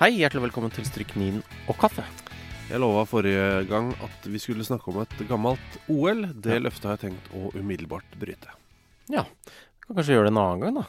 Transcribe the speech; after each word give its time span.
Hei, 0.00 0.10
hjertelig 0.20 0.42
velkommen 0.50 0.72
til 0.74 0.84
Stryknin 0.86 1.38
og 1.70 1.76
kaffe. 1.80 2.04
Jeg 2.68 2.80
lova 2.82 3.04
forrige 3.08 3.62
gang 3.70 3.92
at 4.04 4.26
vi 4.28 4.40
skulle 4.42 4.64
snakke 4.66 4.90
om 4.90 4.98
et 5.04 5.14
gammelt 5.28 5.78
OL. 5.88 6.26
Det 6.34 6.52
Ja. 6.56 6.58
løftet 6.60 6.84
har 6.84 6.96
jeg 6.98 7.10
tenkt 7.12 7.30
å 7.32 7.52
umiddelbart 7.54 8.18
bryte. 8.18 8.48
Ja, 9.08 9.24
kan 9.86 9.96
kanskje 9.96 10.14
gjøre 10.16 10.24
det 10.28 10.32
en 10.34 10.42
annen 10.42 10.60
gang, 10.60 10.74
da. 10.74 10.86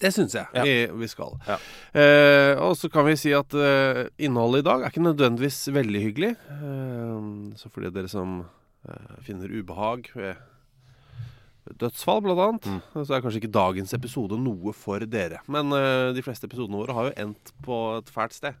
Det 0.00 0.12
syns 0.14 0.32
jeg 0.32 0.46
Ja. 0.54 0.62
vi, 0.62 0.86
vi 0.86 1.06
skal. 1.08 1.38
Ja. 1.46 1.58
Eh, 1.92 2.54
og 2.62 2.76
så 2.76 2.88
kan 2.90 3.04
vi 3.04 3.16
si 3.16 3.32
at 3.32 3.52
eh, 3.52 4.08
innholdet 4.18 4.60
i 4.60 4.62
dag 4.70 4.82
er 4.82 4.90
ikke 4.90 5.02
nødvendigvis 5.12 5.68
veldig 5.74 6.02
hyggelig. 6.02 6.36
Eh, 6.48 7.56
så 7.56 7.68
for 7.70 7.80
de 7.82 7.90
dere 7.90 8.08
som 8.08 8.46
eh, 8.88 9.22
finner 9.22 9.48
ubehag 9.48 10.08
ved 10.14 10.36
dødsfall, 11.78 12.22
blant 12.24 12.40
annet, 12.40 12.66
Mm. 12.68 13.04
så 13.04 13.14
er 13.16 13.20
kanskje 13.24 13.42
ikke 13.42 13.52
dagens 13.52 13.92
episode 13.94 14.38
noe 14.40 14.72
for 14.72 14.98
dere. 15.00 15.38
Men 15.48 15.72
uh, 15.72 16.12
de 16.16 16.22
fleste 16.22 16.44
episodene 16.48 16.78
våre 16.80 16.94
har 16.96 17.10
jo 17.10 17.16
endt 17.26 17.52
på 17.64 17.98
et 17.98 18.08
fælt 18.14 18.32
sted. 18.32 18.54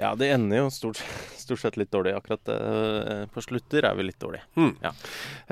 Ja, 0.00 0.14
det 0.16 0.30
ender 0.32 0.62
jo 0.64 0.68
stort, 0.72 1.00
stort 1.44 1.60
sett 1.60 1.76
litt 1.76 1.90
dårlig. 1.92 2.14
Akkurat 2.16 2.48
uh, 2.48 3.26
på 3.34 3.42
slutter 3.44 3.84
er 3.84 3.96
vi 3.98 4.06
litt 4.08 4.20
dårlige. 4.22 4.46
Ja. 4.80 4.92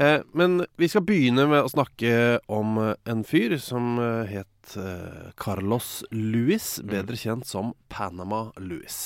Eh, 0.01 0.23
men 0.33 0.63
vi 0.81 0.89
skal 0.89 1.05
begynne 1.05 1.45
med 1.51 1.67
å 1.67 1.73
snakke 1.73 2.13
om 2.49 2.79
eh, 2.81 2.95
en 3.13 3.25
fyr 3.29 3.59
som 3.61 3.99
eh, 4.01 4.31
het 4.39 4.77
uh, 4.81 5.29
Carlos 5.41 6.01
Lewis, 6.15 6.79
Mm. 6.79 6.89
bedre 6.95 7.17
kjent 7.21 7.47
som 7.49 7.75
Panama 7.93 8.47
Louis. 8.61 8.97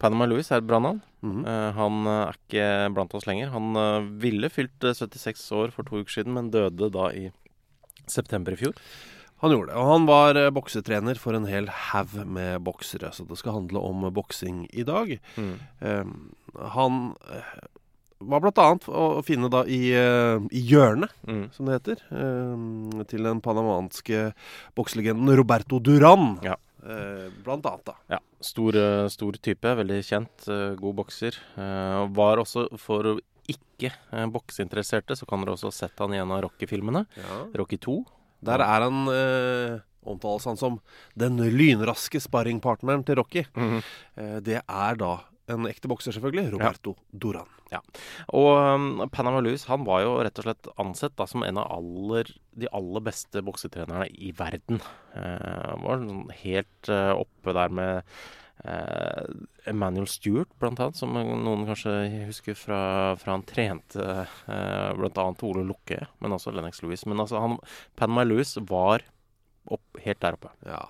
Panama 0.00 0.26
Louis 0.30 0.48
er 0.52 0.62
et 0.62 0.68
bra 0.68 0.78
navn. 0.80 1.02
Mm. 1.24 1.42
Uh, 1.44 1.68
han 1.76 2.08
er 2.12 2.36
ikke 2.38 2.66
blant 2.96 3.14
oss 3.18 3.26
lenger. 3.28 3.50
Han 3.52 3.74
ville 4.22 4.48
fylt 4.54 4.84
eh, 4.88 4.96
76 4.96 5.44
år 5.58 5.72
for 5.74 5.84
to 5.88 6.00
uker 6.00 6.20
siden, 6.20 6.36
men 6.36 6.52
døde 6.54 6.88
da 6.94 7.10
i 7.12 7.28
september 8.08 8.54
i 8.56 8.60
fjor. 8.62 8.76
Han 9.40 9.52
gjorde 9.54 9.70
det, 9.70 9.78
og 9.78 9.86
han 9.92 10.06
var 10.08 10.34
eh, 10.40 10.50
boksetrener 10.50 11.18
for 11.20 11.36
en 11.38 11.44
hel 11.46 11.68
haug 11.70 12.14
med 12.26 12.58
boksere, 12.66 13.12
så 13.14 13.22
det 13.28 13.36
skal 13.38 13.54
handle 13.60 13.78
om 13.86 14.04
eh, 14.08 14.10
boksing 14.14 14.64
i 14.74 14.82
dag. 14.82 15.12
Mm. 15.38 15.52
Eh, 15.80 16.10
han 16.74 16.96
eh, 17.30 17.52
var 18.18 18.42
blant 18.42 18.58
annet 18.58 18.88
å 18.90 19.20
finne 19.22 19.46
da 19.52 19.60
i, 19.70 19.92
i 19.94 20.62
hjørnet, 20.66 21.12
Mm. 21.28 21.44
som 21.54 21.68
det 21.68 21.76
heter, 21.78 22.02
eh, 22.10 23.04
til 23.12 23.22
den 23.28 23.38
panamanske 23.44 24.32
bokselegenden 24.74 25.30
Roberto 25.38 25.78
Duran. 25.78 26.38
Ja. 26.42 26.56
Blant 27.44 27.66
annet, 27.66 27.84
da. 27.84 27.94
Ja, 28.08 28.18
stor, 28.42 28.72
stor 29.12 29.36
type, 29.42 29.70
veldig 29.82 29.98
kjent, 30.06 30.46
god 30.80 30.94
bokser. 30.98 31.36
Var 31.54 32.40
også 32.42 32.68
for 32.80 33.18
ikke 33.50 33.90
bokseinteresserte, 34.32 35.14
så 35.18 35.26
kan 35.28 35.42
dere 35.42 35.54
også 35.56 35.68
ha 35.70 35.74
sett 35.74 35.98
han 36.02 36.14
i 36.14 36.20
en 36.22 36.32
av 36.32 36.42
Rocky-filmene. 36.46 37.02
Rocky 37.58 37.76
2. 37.82 37.96
Der 38.44 38.62
er 38.64 38.86
han 38.86 39.12
eh, 39.12 39.78
Omtales 40.08 40.46
han 40.48 40.56
som 40.56 40.78
den 41.18 41.40
lynraske 41.52 42.20
sparringpartneren 42.22 43.04
til 43.06 43.18
Rocky. 43.20 43.44
Eh, 44.16 44.38
det 44.44 44.62
er 44.62 45.00
da 45.00 45.14
en 45.48 45.68
ekte 45.68 45.88
bokser, 45.90 46.12
selvfølgelig. 46.12 46.52
Roberto 46.54 46.94
Duran. 47.12 47.48
Og 48.36 48.50
um, 48.56 49.04
Panama 49.12 49.40
Lewis 49.44 49.66
han 49.68 49.84
var 49.88 50.02
jo 50.04 50.16
rett 50.24 50.40
og 50.40 50.46
slett 50.46 50.68
ansett 50.80 51.14
da, 51.18 51.26
som 51.28 51.44
en 51.44 51.60
av 51.60 51.70
aller, 51.78 52.32
de 52.56 52.68
aller 52.76 53.04
beste 53.04 53.42
boksetrenerne 53.44 54.08
i 54.12 54.32
verden. 54.36 54.82
Uh, 55.16 55.76
var 55.84 56.04
sånn 56.04 56.28
helt 56.42 56.92
uh, 56.92 57.14
oppe 57.16 57.56
der 57.56 57.72
med 57.80 58.18
eh, 58.64 59.28
Emmanuel 59.68 60.08
Stewart, 60.10 60.50
blant 60.60 60.80
annet, 60.80 60.98
som 60.98 61.14
noen 61.14 61.66
kanskje 61.68 61.94
husker 62.28 62.58
fra, 62.58 62.80
fra 63.20 63.36
han 63.36 63.46
trente 63.48 64.02
eh, 64.02 64.90
annet 64.94 65.46
Ole 65.46 65.66
Lukke, 65.68 66.04
men 66.22 66.34
også 66.36 66.54
Lennox 66.54 66.82
Lewis. 66.82 67.06
Men 67.06 67.24
altså, 67.24 67.40
han, 67.44 67.58
Panama 67.98 68.26
Lewis 68.26 68.56
var 68.68 69.06
opp, 69.68 70.02
helt 70.04 70.20
der 70.24 70.38
oppe. 70.38 70.52
Ja. 70.66 70.82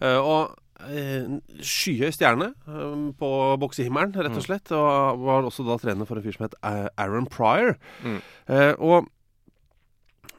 Eh, 0.00 0.18
og 0.18 0.56
eh, 0.88 1.38
skyhøy 1.60 2.10
stjerne 2.14 2.52
eh, 2.66 3.06
på 3.20 3.30
boksehimmelen, 3.62 4.14
rett 4.16 4.36
og 4.36 4.46
slett. 4.46 4.74
Og 4.76 5.24
var 5.26 5.48
også 5.48 5.66
da 5.68 5.78
trener 5.82 6.08
for 6.08 6.20
en 6.20 6.26
fyr 6.26 6.36
som 6.36 6.48
het 6.48 6.58
eh, 6.62 6.86
Aaron 7.00 7.28
Pryor. 7.30 7.76
Mm. 8.04 8.20
Eh, 8.50 8.74
og 8.78 9.10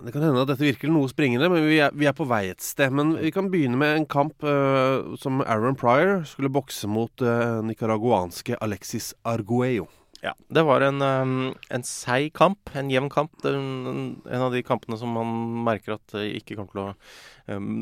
det 0.06 0.14
kan 0.14 0.24
hende 0.26 0.42
at 0.42 0.50
dette 0.50 0.66
virker 0.66 0.92
noe 0.92 1.10
springende, 1.12 1.50
men 1.52 1.66
vi 1.70 1.78
er, 1.84 1.94
vi 1.94 2.08
er 2.10 2.16
på 2.18 2.26
vei 2.30 2.48
et 2.52 2.64
sted. 2.66 2.94
Men 2.98 3.14
vi 3.22 3.32
kan 3.34 3.52
begynne 3.54 3.80
med 3.80 3.96
en 4.00 4.08
kamp 4.10 4.46
uh, 4.46 5.14
som 5.22 5.44
Aaron 5.46 5.78
Pryor 5.78 6.24
skulle 6.30 6.52
bokse 6.54 6.90
mot 6.90 7.24
uh, 7.26 7.62
nicaraguanske 7.66 8.58
Alexis 8.62 9.12
Arguello. 9.28 9.88
Ja, 10.22 10.36
Det 10.54 10.62
var 10.64 10.84
en, 10.86 11.02
um, 11.02 11.54
en 11.74 11.84
seig 11.88 12.30
kamp, 12.38 12.70
en 12.78 12.92
jevn 12.94 13.10
kamp. 13.10 13.46
En 13.46 14.20
av 14.38 14.52
de 14.54 14.62
kampene 14.64 14.98
som 15.02 15.10
man 15.18 15.32
merker 15.66 15.96
at 15.96 16.14
det 16.14 16.28
ikke 16.38 16.60
kommer 16.60 16.76
til 16.76 16.84
å 16.84 17.58
um, 17.58 17.80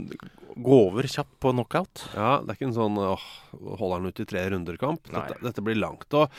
gå 0.55 0.77
over 0.87 1.07
kjapt 1.07 1.35
på 1.43 1.51
knockout. 1.51 2.05
Ja, 2.15 2.37
det 2.39 2.53
er 2.53 2.59
ikke 2.59 2.69
en 2.69 2.77
sånn 2.77 2.99
åh, 3.03 3.25
holder 3.81 3.99
han 3.99 4.07
ut 4.07 4.23
i 4.23 4.27
tre 4.29 4.45
runder-kamp. 4.53 5.11
Dette, 5.11 5.35
dette 5.43 5.65
blir 5.65 5.79
langt. 5.79 6.07
Og 6.15 6.31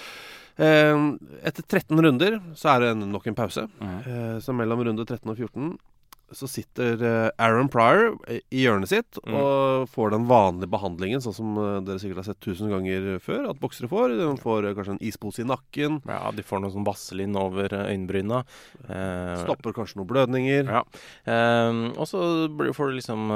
eh, 0.56 1.04
etter 1.44 1.66
13 1.68 2.00
runder 2.08 2.40
så 2.56 2.74
er 2.74 2.86
det 2.86 2.94
nok 3.04 3.28
en 3.28 3.38
pause. 3.38 3.68
Eh, 3.84 4.36
så 4.40 4.56
mellom 4.56 4.84
runde 4.88 5.04
13 5.04 5.28
og 5.28 5.36
14 5.36 5.74
så 6.32 6.46
sitter 6.48 7.00
eh, 7.02 7.30
Aaron 7.42 7.68
Pryor 7.72 8.14
i 8.30 8.40
i 8.50 8.64
hjørnet 8.64 8.88
sitt 8.90 9.18
Mm. 9.26 9.34
og 9.34 9.88
får 9.90 10.10
den 10.14 10.26
vanlige 10.30 10.70
behandlingen, 10.70 11.20
sånn 11.24 11.34
som 11.34 11.56
eh, 11.58 11.80
dere 11.86 11.98
sikkert 12.02 12.20
har 12.22 12.28
sett 12.30 12.40
tusen 12.40 12.70
ganger 12.70 13.18
før 13.20 13.48
at 13.50 13.60
boksere 13.60 13.88
får. 13.90 14.14
De 14.18 14.28
får 14.42 14.68
eh, 14.68 14.74
kanskje 14.78 14.94
en 14.96 15.02
ispose 15.10 15.42
i 15.42 15.48
nakken, 15.48 16.00
Ja, 16.06 16.30
De 16.34 16.42
får 16.46 16.60
noe 16.62 16.70
sånn 16.74 16.86
vaselin 16.86 17.34
over 17.36 17.72
eh, 17.74 17.90
øyenbryna. 17.94 18.44
Eh, 18.88 19.44
stopper 19.44 19.72
kanskje 19.76 19.98
noen 20.00 20.10
blødninger. 20.12 20.70
Ja. 20.70 20.82
Eh, 21.26 21.80
og 21.98 22.06
så 22.10 22.22
får 22.74 22.90
du 22.92 22.98
liksom 23.00 23.26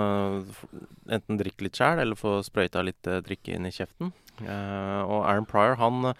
enten 1.10 1.38
drikke 1.40 1.66
litt 1.66 1.78
sjæl, 1.78 2.00
eller 2.02 2.18
få 2.18 2.38
sprøyta 2.46 2.82
litt 2.84 3.02
drikke 3.26 3.54
inn 3.56 3.66
i 3.68 3.72
kjeften. 3.74 4.12
Eh, 4.42 5.00
og 5.04 5.24
Aaron 5.28 5.46
Pryor, 5.46 5.76
han, 5.78 6.14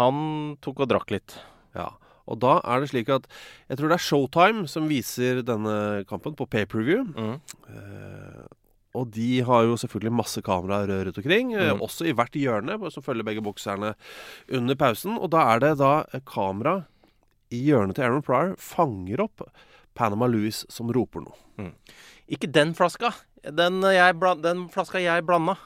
han 0.00 0.22
tok 0.64 0.80
og 0.86 0.88
drakk 0.90 1.12
litt. 1.14 1.36
Ja, 1.76 1.90
og 2.26 2.38
da 2.42 2.60
er 2.64 2.80
det 2.80 2.90
slik 2.92 3.08
at 3.12 3.26
jeg 3.68 3.78
tror 3.78 3.88
det 3.92 3.96
er 3.98 4.06
Showtime 4.06 4.66
som 4.70 4.88
viser 4.90 5.42
denne 5.46 6.04
kampen 6.08 6.36
på 6.38 6.46
pay-per-view. 6.46 7.04
Mm. 7.16 7.38
Eh, 7.72 8.42
og 8.94 9.08
de 9.14 9.40
har 9.48 9.64
jo 9.64 9.78
selvfølgelig 9.80 10.12
masse 10.12 10.42
kameraer 10.44 10.90
rundt 11.06 11.18
omkring, 11.18 11.54
eh, 11.56 11.72
Mm. 11.72 11.80
også 11.80 12.06
i 12.06 12.12
hvert 12.12 12.32
hjørne, 12.36 12.76
som 12.92 13.02
følger 13.02 13.24
begge 13.24 13.42
bokserne 13.42 13.94
under 14.52 14.74
pausen. 14.76 15.16
Og 15.18 15.30
da 15.32 15.38
er 15.54 15.58
det 15.60 15.78
da 15.78 16.04
eh, 16.12 16.20
kamera 16.26 16.84
i 17.50 17.62
hjørnet 17.70 17.96
til 17.96 18.04
Aaron 18.04 18.22
Pryor 18.22 18.54
fanger 18.58 19.20
opp 19.20 19.42
Panama 19.94 20.26
Louis 20.26 20.64
som 20.72 20.88
roper 20.92 21.20
noe. 21.20 21.72
Ikke 22.28 22.48
den 22.50 22.74
flaska! 22.74 23.12
Den, 23.42 23.82
uh, 23.82 23.90
jeg 23.90 24.14
den 24.40 24.68
flaska 24.70 25.00
jeg 25.02 25.24
blanda. 25.26 25.56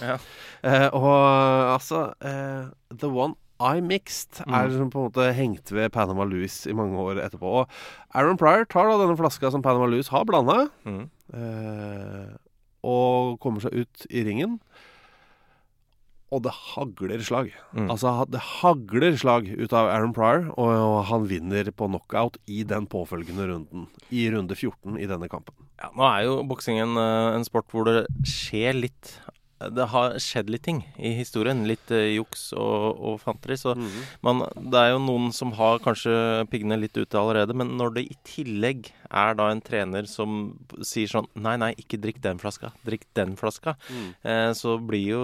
Ja. 0.00 0.18
Eh, 0.66 0.88
og 0.94 1.74
altså 1.74 2.14
eh, 2.24 2.70
The 2.96 3.06
One 3.06 3.34
I 3.60 3.80
Mixed 3.80 4.42
er 4.44 4.66
liksom 4.68 4.90
på 4.92 5.00
en 5.00 5.06
måte 5.10 5.28
hengt 5.32 5.70
ved 5.72 5.92
Panama 5.94 6.24
Louis 6.28 6.66
i 6.68 6.74
mange 6.76 6.98
år 7.00 7.22
etterpå. 7.24 7.52
Og 7.62 7.68
Aaron 8.14 8.36
Pryor 8.36 8.66
tar 8.68 8.90
da 8.90 8.98
denne 9.00 9.16
flaska 9.16 9.50
som 9.50 9.62
Panama 9.64 9.86
Louis 9.88 10.08
har 10.12 10.24
blanda, 10.28 10.66
Mm. 10.84 11.06
eh, 11.32 12.36
og 12.84 13.40
kommer 13.40 13.60
seg 13.64 13.72
ut 13.72 14.06
i 14.10 14.22
ringen. 14.28 14.60
og 16.34 16.42
det 16.42 16.50
hagler 16.52 17.20
slag. 17.22 17.52
Altså, 17.86 18.10
det 18.28 18.40
hagler 18.42 19.14
slag 19.16 19.46
ut 19.46 19.72
av 19.72 19.86
Aaron 19.88 20.12
Pryor, 20.12 20.48
og, 20.58 20.72
og 20.74 21.04
han 21.06 21.24
vinner 21.30 21.70
på 21.70 21.86
knockout 21.86 22.36
i 22.50 22.64
den 22.66 22.88
påfølgende 22.90 23.46
runden. 23.46 23.84
I 24.10 24.24
runde 24.34 24.56
14 24.58 24.98
i 24.98 25.06
denne 25.06 25.28
kampen. 25.30 25.54
Ja, 25.78 25.92
nå 25.94 26.02
er 26.10 26.24
jo 26.26 26.42
boksing 26.50 26.80
en, 26.82 26.96
eh, 26.98 27.36
en 27.38 27.46
sport 27.46 27.70
hvor 27.70 27.86
det 27.86 28.08
skjer 28.26 28.74
litt 28.74 29.14
Det 29.56 29.86
har 29.88 30.18
skjedd 30.20 30.50
litt 30.52 30.66
ting 30.66 30.82
i 31.00 31.14
historien. 31.16 31.62
Litt 31.68 31.88
uh, 31.94 32.02
juks 32.12 32.50
og, 32.52 32.98
og 33.00 33.14
fanteri. 33.22 33.56
Så 33.56 33.72
man, 34.26 34.42
det 34.56 34.80
er 34.82 34.90
jo 34.92 35.00
noen 35.00 35.30
som 35.32 35.54
har 35.56 35.80
kanskje 35.84 36.44
piggene 36.52 36.76
litt 36.82 36.96
ute 36.98 37.16
allerede. 37.16 37.56
Men 37.56 37.72
når 37.78 37.94
det 37.96 38.04
i 38.12 38.18
tillegg 38.28 38.90
er 39.06 39.38
da 39.38 39.48
en 39.52 39.62
trener 39.64 40.08
som 40.10 40.56
sier 40.84 41.08
sånn 41.08 41.28
Nei, 41.40 41.54
nei, 41.60 41.70
ikke 41.80 42.00
drikk 42.02 42.20
den 42.24 42.40
flaska. 42.42 42.72
Drikk 42.84 43.06
den 43.16 43.32
flaska. 43.38 43.76
Eh, 44.26 44.50
så 44.56 44.76
blir 44.82 45.06
jo 45.14 45.22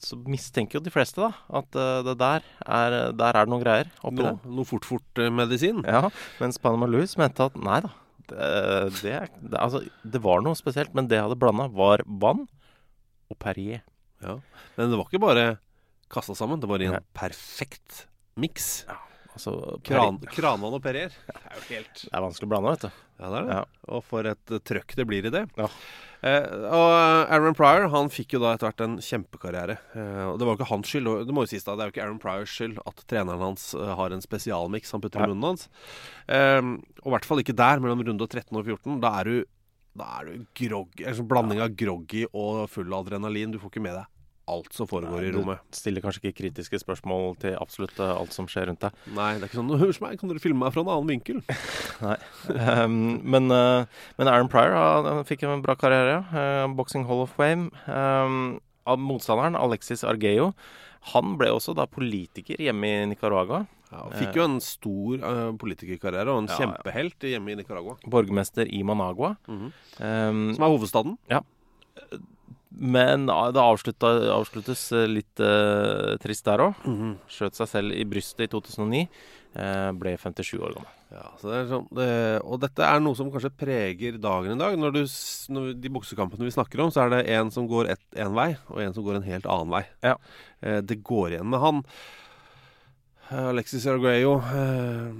Så 0.00 0.16
mistenker 0.30 0.78
jo 0.78 0.84
de 0.84 0.92
fleste, 0.94 1.20
da, 1.20 1.34
at 1.60 1.76
uh, 1.76 2.00
det 2.06 2.16
der 2.22 2.46
er, 2.64 2.96
der 3.12 3.36
er 3.36 3.44
det 3.44 3.52
noen 3.52 3.64
greier 3.64 3.92
oppi 4.00 4.22
No, 4.22 4.30
der. 4.30 4.56
noe 4.56 4.68
fort-fort-medisin. 4.68 5.84
Ja, 5.84 6.08
mens 6.40 6.60
Panama 6.62 6.88
Louis 6.88 7.12
mente 7.20 7.44
at 7.44 7.56
nei 7.60 7.82
da. 7.84 7.92
Det, 8.24 8.50
det, 9.02 9.16
det, 9.42 9.58
altså, 9.60 9.82
det 10.00 10.20
var 10.24 10.40
noe 10.44 10.56
spesielt, 10.56 10.94
men 10.96 11.10
det 11.10 11.18
jeg 11.18 11.26
hadde 11.26 11.36
blanda, 11.40 11.66
var 11.76 12.00
vann 12.08 12.46
og 13.34 13.40
Perrier. 13.42 13.82
Ja. 14.24 14.38
Men 14.78 14.92
det 14.94 15.00
var 15.00 15.10
ikke 15.10 15.22
bare 15.26 15.46
kasta 16.14 16.36
sammen, 16.38 16.62
det 16.62 16.70
var 16.70 16.82
i 16.82 16.88
en 16.88 16.96
Nei. 16.98 17.02
perfekt 17.16 18.04
miks. 18.40 18.84
Altså, 19.34 19.52
Kran, 19.82 20.20
Kranvann 20.30 20.76
og 20.76 20.82
Perrier. 20.84 21.10
Det 21.26 21.34
er 21.42 21.56
jo 21.58 21.62
helt 21.72 22.02
Det 22.04 22.12
er 22.14 22.22
vanskelig 22.22 22.46
å 22.46 22.50
blande, 22.52 22.72
vet 22.76 22.84
du. 22.86 23.00
Ja, 23.18 23.28
det 23.30 23.38
er 23.38 23.46
det. 23.48 23.54
Ja. 23.56 23.62
Og 23.94 24.02
for 24.06 24.26
et 24.30 24.52
eh, 24.54 24.60
trøkk 24.70 24.94
det 24.98 25.06
blir 25.10 25.26
i 25.26 25.32
det. 25.34 25.42
Ja. 25.58 25.66
Eh, 26.24 26.46
og 26.70 26.92
Aaron 27.34 27.56
Pryor 27.58 27.88
han 27.92 28.08
fikk 28.14 28.36
jo 28.36 28.40
da 28.42 28.52
etter 28.54 28.68
hvert 28.70 28.84
en 28.86 28.94
kjempekarriere. 29.02 29.76
Eh, 29.94 30.22
og 30.28 30.38
Det 30.38 30.46
var 30.46 30.54
jo 30.54 30.58
ikke 30.60 30.70
hans 30.70 30.90
skyld, 30.92 31.10
det 31.26 31.34
må 31.36 31.44
jo 31.44 31.50
sies 31.50 31.66
da, 31.66 31.74
det 31.74 31.82
er 31.84 31.90
jo 31.90 31.94
ikke 31.96 32.04
Aaron 32.06 32.22
Pryors 32.22 32.54
skyld 32.54 32.78
at 32.86 33.02
treneren 33.10 33.42
hans 33.42 33.66
eh, 33.74 33.92
har 33.98 34.14
en 34.14 34.22
spesialmiks 34.24 34.94
han 34.94 35.02
putter 35.04 35.26
i 35.26 35.30
munnen 35.32 35.50
hans. 35.50 35.66
Eh, 36.30 36.62
og 37.02 37.10
i 37.10 37.14
hvert 37.16 37.28
fall 37.28 37.42
ikke 37.42 37.58
der, 37.58 37.82
mellom 37.82 38.06
runde 38.06 38.30
13 38.30 38.54
og 38.54 38.70
14. 38.70 39.00
Da 39.02 39.12
er 39.20 39.30
du, 39.30 39.36
da 39.94 40.08
er 40.18 40.30
du 40.30 40.48
groggy, 40.58 41.04
en 41.06 41.16
sånn 41.20 41.30
blanding 41.30 41.62
av 41.62 41.76
groggy 41.78 42.24
og 42.32 42.66
full 42.72 42.94
adrenalin. 42.96 43.54
Du 43.54 43.60
får 43.62 43.74
ikke 43.74 43.84
med 43.84 43.98
deg 44.00 44.10
alt 44.50 44.74
som 44.76 44.88
foregår 44.88 45.24
i 45.24 45.30
rommet. 45.32 45.62
Du 45.72 45.78
stiller 45.78 46.04
kanskje 46.04 46.20
ikke 46.20 46.42
kritiske 46.42 46.78
spørsmål 46.82 47.36
til 47.40 47.56
absolutt 47.56 47.96
eh, 48.02 48.12
alt 48.12 48.34
som 48.36 48.48
skjer 48.50 48.68
rundt 48.68 48.82
deg. 48.84 48.96
Nei, 49.16 49.30
det 49.38 49.46
er 49.46 49.48
ikke 49.48 49.60
sånn 49.60 49.72
Hør 49.80 50.00
meg, 50.04 50.18
kan 50.20 50.32
dere 50.32 50.42
filme 50.42 50.60
meg 50.60 50.74
fra 50.74 50.84
en 50.84 50.90
annen 50.92 51.12
vinkel? 51.14 51.40
Nei. 52.04 52.18
Um, 52.52 52.98
men, 53.24 53.48
uh, 53.48 54.04
men 54.18 54.30
Aaron 54.30 54.50
Pryor 54.52 54.76
han 55.08 55.24
fikk 55.28 55.46
en 55.48 55.64
bra 55.64 55.76
karriere. 55.80 56.20
Uh, 56.34 56.66
Boxing 56.76 57.06
Hall 57.08 57.24
of 57.24 57.32
Fame. 57.38 57.70
Um, 57.88 58.58
motstanderen, 59.00 59.56
Alexis 59.56 60.04
Argeo, 60.04 60.52
han 61.14 61.38
ble 61.40 61.50
også 61.52 61.72
da 61.76 61.88
politiker 61.88 62.60
hjemme 62.60 62.90
i 62.90 63.08
Nicaragua. 63.08 63.64
Ja, 63.94 64.04
fikk 64.18 64.34
jo 64.40 64.44
en 64.48 64.56
stor 64.64 65.22
uh, 65.22 65.52
politikerkarriere 65.60 66.32
og 66.34 66.42
en 66.42 66.48
Ja, 66.50 66.56
ja. 66.56 66.60
kjempehelt 66.64 67.26
hjemme 67.30 67.52
i 67.54 67.58
Nicaragua. 67.60 67.94
Borgermester 68.10 68.66
i 68.66 68.82
Managua. 68.82 69.36
Mhm. 69.46 69.68
um, 70.00 70.40
Som 70.56 70.66
er 70.66 70.72
hovedstaden. 70.74 71.14
men 72.74 73.28
ah, 73.30 73.52
det 73.54 73.62
avsluttes 73.62 74.88
eh, 74.92 75.06
litt 75.06 75.38
uh, 75.38 76.16
trist 76.18 76.44
der 76.48 76.58
òg. 76.64 76.80
Skjøt 77.30 77.54
seg 77.60 77.70
selv 77.70 77.94
i 77.94 78.02
brystet 78.08 78.48
i 78.48 78.50
2009. 78.50 79.04
eh, 79.54 79.90
ble 79.94 80.16
57 80.18 80.58
år 80.58 80.74
gammel. 80.74 80.90
Ja, 81.14 81.28
så 81.38 81.46
det 81.52 81.58
er 81.60 81.68
sånn, 81.70 81.84
det, 81.94 82.08
og 82.42 82.58
dette 82.64 82.82
er 82.82 82.98
noe 82.98 83.14
som 83.14 83.28
kanskje 83.30 83.52
preger 83.54 84.16
dagen 84.18 84.56
i 84.56 84.58
dag. 84.58 84.74
Når, 84.82 84.96
du, 84.96 85.04
når 85.54 85.68
de 85.78 85.92
boksekampene 85.94 86.48
vi 86.48 86.50
snakker 86.56 86.82
om, 86.82 86.90
så 86.90 87.04
er 87.04 87.12
det 87.14 87.20
en 87.36 87.52
som 87.54 87.68
går 87.70 87.92
én 87.94 88.34
vei, 88.34 88.48
og 88.66 88.82
en 88.82 88.96
som 88.96 89.06
går 89.06 89.20
en 89.20 89.28
helt 89.28 89.46
annen 89.46 89.70
vei. 89.76 89.84
Ja. 90.02 90.16
Eh, 90.66 90.80
det 90.82 90.98
går 91.06 91.36
igjen 91.36 91.46
med 91.54 91.62
han. 91.62 91.84
Eh, 93.30 93.48
Alexis 93.48 93.86
Arguello 93.86 94.36
eh, 94.54 95.12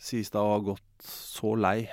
sies 0.00 0.30
da 0.32 0.42
å 0.44 0.54
ha 0.56 0.62
gått 0.72 1.04
så 1.04 1.54
lei 1.58 1.84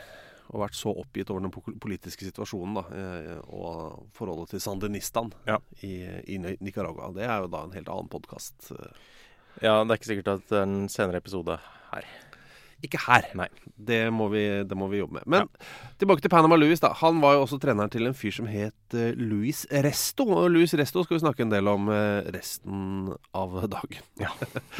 og 0.51 0.59
vært 0.65 0.75
så 0.75 0.91
oppgitt 0.99 1.29
over 1.31 1.45
den 1.45 1.77
politiske 1.79 2.25
situasjonen 2.27 2.75
da, 2.75 2.83
eh, 2.91 3.37
og 3.55 4.07
forholdet 4.15 4.51
til 4.55 4.63
sandinistan 4.63 5.31
Ja. 5.47 5.57
i, 5.87 5.93
i 6.27 6.39
Nicaragua. 6.41 7.11
Det 7.15 7.23
er 7.23 7.45
jo 7.45 7.51
da 7.53 7.63
en 7.67 7.75
helt 7.75 7.91
annen 7.91 8.11
podkast. 8.11 8.71
Ja, 9.63 9.77
det 9.83 9.93
er 9.93 9.97
ikke 9.99 10.09
sikkert 10.11 10.33
at 10.35 10.49
det 10.51 10.59
er 10.59 10.67
en 10.67 10.89
senere 10.91 11.21
episode 11.23 11.55
her. 11.91 12.09
Ikke 12.81 12.99
her. 13.07 13.27
Nei. 13.37 13.47
Det 13.77 13.99
må 14.13 14.27
vi, 14.31 14.41
det 14.65 14.77
må 14.77 14.87
vi 14.91 14.99
jobbe 15.01 15.19
med. 15.19 15.27
Men 15.29 15.49
tilbake 16.01 16.21
til 16.23 16.31
Panama 16.33 16.55
Louis. 16.57 16.79
da 16.81 16.93
Han 17.01 17.19
var 17.21 17.35
jo 17.37 17.43
også 17.45 17.59
treneren 17.61 17.89
til 17.93 18.07
en 18.09 18.15
fyr 18.17 18.33
som 18.39 18.47
het 18.49 18.73
Louis 18.93 19.41
Luis 19.41 19.65
Resto. 19.71 20.23
Og 20.29 20.49
Louis 20.53 20.73
Resto 20.77 21.03
skal 21.03 21.17
vi 21.17 21.23
snakke 21.25 21.41
en 21.45 21.49
del 21.53 21.67
om 21.67 21.89
eh, 21.89 22.27
resten 22.35 23.09
av 23.37 23.55
dagen. 23.69 24.03
Ja, 24.21 24.29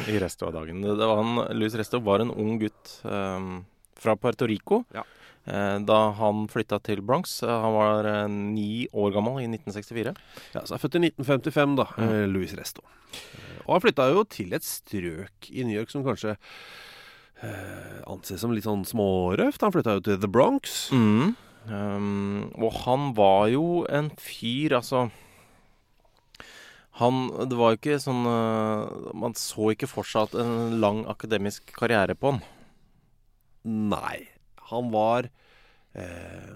i 0.08 0.18
resten 0.22 0.48
av 0.48 0.54
dagen. 0.60 0.82
Det 0.84 0.94
det 0.98 1.08
var 1.08 1.18
han, 1.22 1.34
Louis 1.58 1.74
Resto 1.78 2.00
var 2.04 2.22
en 2.24 2.30
ung 2.30 2.58
gutt 2.62 2.92
um, 3.04 3.64
fra 3.98 4.14
Puerto 4.16 4.46
Rico 4.46 4.84
Ja. 4.94 5.02
eh, 5.46 5.78
da 5.86 5.98
han 6.18 6.46
flytta 6.52 6.78
til 6.86 7.02
Bronx. 7.02 7.42
Eh, 7.42 7.50
han 7.50 7.74
var 7.74 8.04
eh, 8.06 8.26
ni 8.30 8.86
år 8.92 9.12
gammel 9.14 9.40
i 9.42 9.48
1964. 9.50 10.14
Ja, 10.54 10.62
så 10.66 10.74
er 10.78 10.82
født 10.82 10.98
i 11.00 11.04
1955, 11.10 11.76
da. 11.82 11.88
Mm. 11.98 12.14
Louis 12.34 12.54
Resto. 12.58 12.82
Eh, 13.12 13.60
Og 13.66 13.76
han 13.76 13.82
flytta 13.84 14.08
jo 14.10 14.24
til 14.26 14.54
et 14.56 14.64
strøk 14.66 15.50
i 15.52 15.62
New 15.66 15.76
York 15.78 15.90
som 15.92 16.02
kanskje 16.06 16.32
eh, 16.34 16.38
anses 18.06 18.40
som 18.42 18.52
litt 18.54 18.66
sånn 18.68 18.84
smårøft. 18.86 19.62
Han 19.64 19.72
flytta 19.74 19.96
jo 19.98 20.04
til 20.06 20.20
The 20.22 20.30
Bronx. 20.30 20.90
Mm. 20.94 21.32
Um, 21.66 22.50
og 22.58 22.72
han 22.84 23.12
var 23.14 23.48
jo 23.52 23.84
en 23.90 24.08
fyr, 24.18 24.74
altså 24.80 25.04
han, 26.98 27.20
Det 27.48 27.54
var 27.56 27.76
ikke 27.76 27.94
sånn 28.02 28.26
eh, 28.28 29.12
Man 29.16 29.36
så 29.38 29.70
ikke 29.72 29.86
for 29.88 30.04
seg 30.04 30.26
at 30.26 30.34
en 30.42 30.74
lang 30.82 31.04
akademisk 31.08 31.70
karriere 31.78 32.16
på 32.18 32.34
han. 32.34 32.42
Nei. 33.94 34.26
Han 34.72 34.90
var 34.92 35.28
eh, 35.94 36.52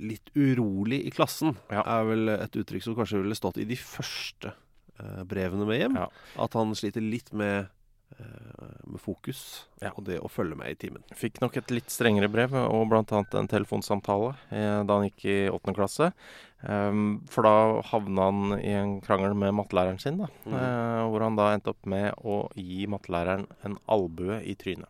litt 0.00 0.32
urolig 0.34 1.02
i 1.06 1.12
klassen, 1.14 1.56
Ja. 1.70 1.84
er 1.84 2.08
vel 2.08 2.32
et 2.34 2.56
uttrykk 2.58 2.82
som 2.88 2.96
kanskje 2.98 3.20
ville 3.22 3.36
stått 3.38 3.60
i 3.62 3.68
de 3.68 3.76
første 3.78 4.54
eh, 4.98 5.22
brevene 5.28 5.68
med 5.68 5.80
hjem. 5.82 6.00
Ja. 6.00 6.08
At 6.42 6.56
han 6.58 6.74
sliter 6.78 7.04
litt 7.04 7.30
med, 7.36 7.66
eh, 7.66 7.70
med 8.86 9.00
fokus 9.00 9.66
Ja. 9.80 9.90
og 9.96 10.04
det 10.04 10.18
å 10.20 10.28
følge 10.30 10.56
med 10.58 10.70
i 10.70 10.74
timen. 10.78 11.02
Fikk 11.16 11.40
nok 11.42 11.56
et 11.56 11.70
litt 11.70 11.90
strengere 11.90 12.28
brev, 12.30 12.52
og 12.54 12.88
bl.a. 12.90 13.02
en 13.38 13.48
telefonsamtale 13.50 14.34
eh, 14.50 14.80
da 14.86 14.98
han 14.98 15.08
gikk 15.08 15.24
i 15.24 15.36
åttende 15.50 15.76
klasse. 15.78 16.12
Ehm, 16.68 17.20
for 17.32 17.42
da 17.46 17.54
havna 17.90 18.28
han 18.30 18.56
i 18.60 18.70
en 18.78 19.00
krangel 19.02 19.34
med 19.34 19.54
mattelæreren 19.58 19.98
sin, 20.02 20.18
da. 20.22 20.28
mm. 20.46 20.54
Eh, 20.54 21.02
hvor 21.10 21.24
han 21.26 21.36
da 21.38 21.50
endte 21.54 21.72
opp 21.74 21.86
med 21.90 22.12
å 22.22 22.44
gi 22.54 22.86
mattelæreren 22.86 23.46
en 23.66 23.78
albue 23.90 24.42
i 24.46 24.54
trynet. 24.54 24.88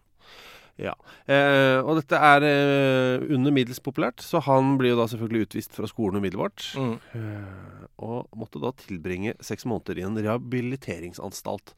Ja. 0.80 0.94
Eh, 1.28 1.78
og 1.84 1.98
dette 2.00 2.16
er 2.16 2.44
eh, 2.48 3.24
under 3.36 3.52
middels 3.54 3.78
populært, 3.84 4.22
så 4.24 4.40
han 4.46 4.76
blir 4.80 4.94
jo 4.94 5.00
da 5.02 5.04
selvfølgelig 5.12 5.46
utvist 5.46 5.76
fra 5.76 5.86
skolen 5.90 6.18
umiddelbart. 6.22 6.64
Mm. 6.80 6.94
Eh, 7.18 7.84
og 8.02 8.26
måtte 8.34 8.58
da 8.62 8.72
tilbringe 8.80 9.34
seks 9.44 9.66
måneder 9.68 10.00
i 10.00 10.06
en 10.08 10.16
rehabiliteringsanstalt. 10.18 11.74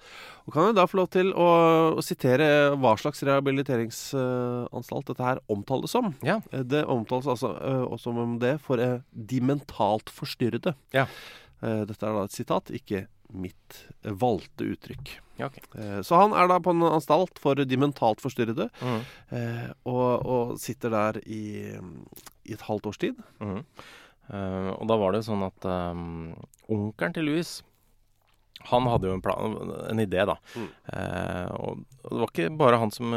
Og 0.46 0.54
kan 0.54 0.70
jeg 0.70 0.78
da 0.78 0.86
få 0.88 1.00
lov 1.02 1.10
til 1.12 1.32
å, 1.36 1.48
å 1.98 2.04
sitere 2.06 2.46
hva 2.80 2.94
slags 3.00 3.20
rehabiliteringsanstalt 3.26 5.10
dette 5.10 5.26
her 5.26 5.42
omtales 5.52 5.92
som? 5.94 6.12
Ja. 6.24 6.38
Eh, 6.52 6.64
Det 6.64 6.84
omtales 6.90 7.28
altså 7.30 7.54
eh, 7.60 7.84
også 7.88 8.14
om 8.14 8.38
det 8.42 8.56
for 8.64 8.80
eh, 8.80 9.00
de 9.12 9.40
mentalt 9.44 10.10
forstyrrede. 10.12 10.74
Ja. 10.96 11.06
Eh, 11.62 11.82
dette 11.88 12.06
er 12.08 12.16
da 12.16 12.24
et 12.28 12.36
sitat, 12.36 12.72
ikke 12.74 13.06
mitt 13.34 13.80
valgte 14.04 14.66
uttrykk. 14.74 15.12
Ja, 15.40 15.48
ok. 15.50 15.58
Eh, 15.74 16.00
så 16.06 16.18
han 16.20 16.32
er 16.38 16.46
da 16.50 16.60
på 16.62 16.70
en 16.74 16.82
anstalt 16.86 17.40
for 17.42 17.58
de 17.58 17.76
mentalt 17.80 18.22
forstyrrede, 18.22 18.68
Mhm. 18.80 19.00
eh, 19.34 19.68
og, 19.90 20.26
og 20.26 20.54
sitter 20.62 20.90
der 20.94 21.18
i, 21.26 21.74
i 22.46 22.52
et 22.54 22.64
halvt 22.68 22.86
års 22.92 22.98
tid. 23.02 23.18
Mm. 23.40 23.62
Uh, 24.24 24.70
og 24.80 24.86
da 24.88 24.96
var 24.96 25.12
det 25.12 25.18
sånn 25.26 25.42
at 25.44 25.66
um, 25.68 26.30
onkelen 26.72 27.12
til 27.12 27.26
Louis 27.28 27.50
han 28.70 28.86
hadde 28.88 29.10
jo 29.10 29.16
en, 29.18 29.20
plan, 29.20 29.58
en 29.90 30.00
idé, 30.00 30.22
da. 30.24 30.38
Mm. 30.56 30.68
Uh, 30.88 31.48
og 31.58 31.82
det 32.08 32.20
var 32.22 32.30
ikke 32.32 32.46
bare 32.56 32.78
han 32.80 32.94
som 32.94 33.12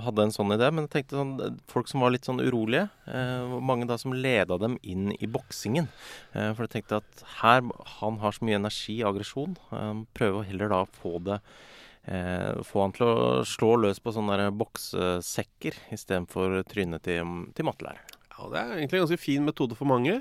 hadde 0.00 0.22
en 0.24 0.32
sånn 0.32 0.52
idé, 0.54 0.70
men 0.72 0.86
jeg 0.86 0.92
tenkte 0.94 1.18
sånn 1.18 1.32
eh, 1.44 1.50
folk 1.68 1.88
som 1.88 2.00
var 2.00 2.10
litt 2.14 2.24
sånn 2.24 2.40
urolige. 2.40 2.88
Eh, 3.06 3.58
mange 3.60 3.86
da 3.86 3.98
som 4.00 4.12
leda 4.16 4.56
dem 4.58 4.78
inn 4.82 5.10
i 5.20 5.26
boksingen. 5.28 5.88
Eh, 6.34 6.52
for 6.54 6.64
jeg 6.64 6.70
tenkte 6.78 7.02
at 7.02 7.24
her 7.42 7.60
Han 8.00 8.18
har 8.22 8.32
så 8.32 8.44
mye 8.46 8.56
energi 8.60 9.02
og 9.04 9.14
aggresjon. 9.14 9.56
Eh, 9.72 10.02
prøve 10.14 10.40
å 10.40 10.46
heller 10.48 10.68
da 10.72 10.84
få 10.86 11.18
det 11.22 11.40
eh, 12.08 12.62
Få 12.64 12.82
han 12.86 12.92
til 12.96 13.06
å 13.06 13.42
slå 13.44 13.74
løs 13.84 14.00
på 14.00 14.14
sånne 14.16 14.48
boksesekker 14.58 15.76
istedenfor 15.92 16.62
trynet 16.70 17.02
til, 17.06 17.26
til 17.54 17.68
mattelæreren. 17.68 18.16
Ja, 18.32 18.48
Det 18.48 18.58
er 18.62 18.72
egentlig 18.78 18.98
en 18.98 19.04
ganske 19.06 19.20
fin 19.22 19.44
metode 19.46 19.76
for 19.78 19.84
mange. 19.86 20.20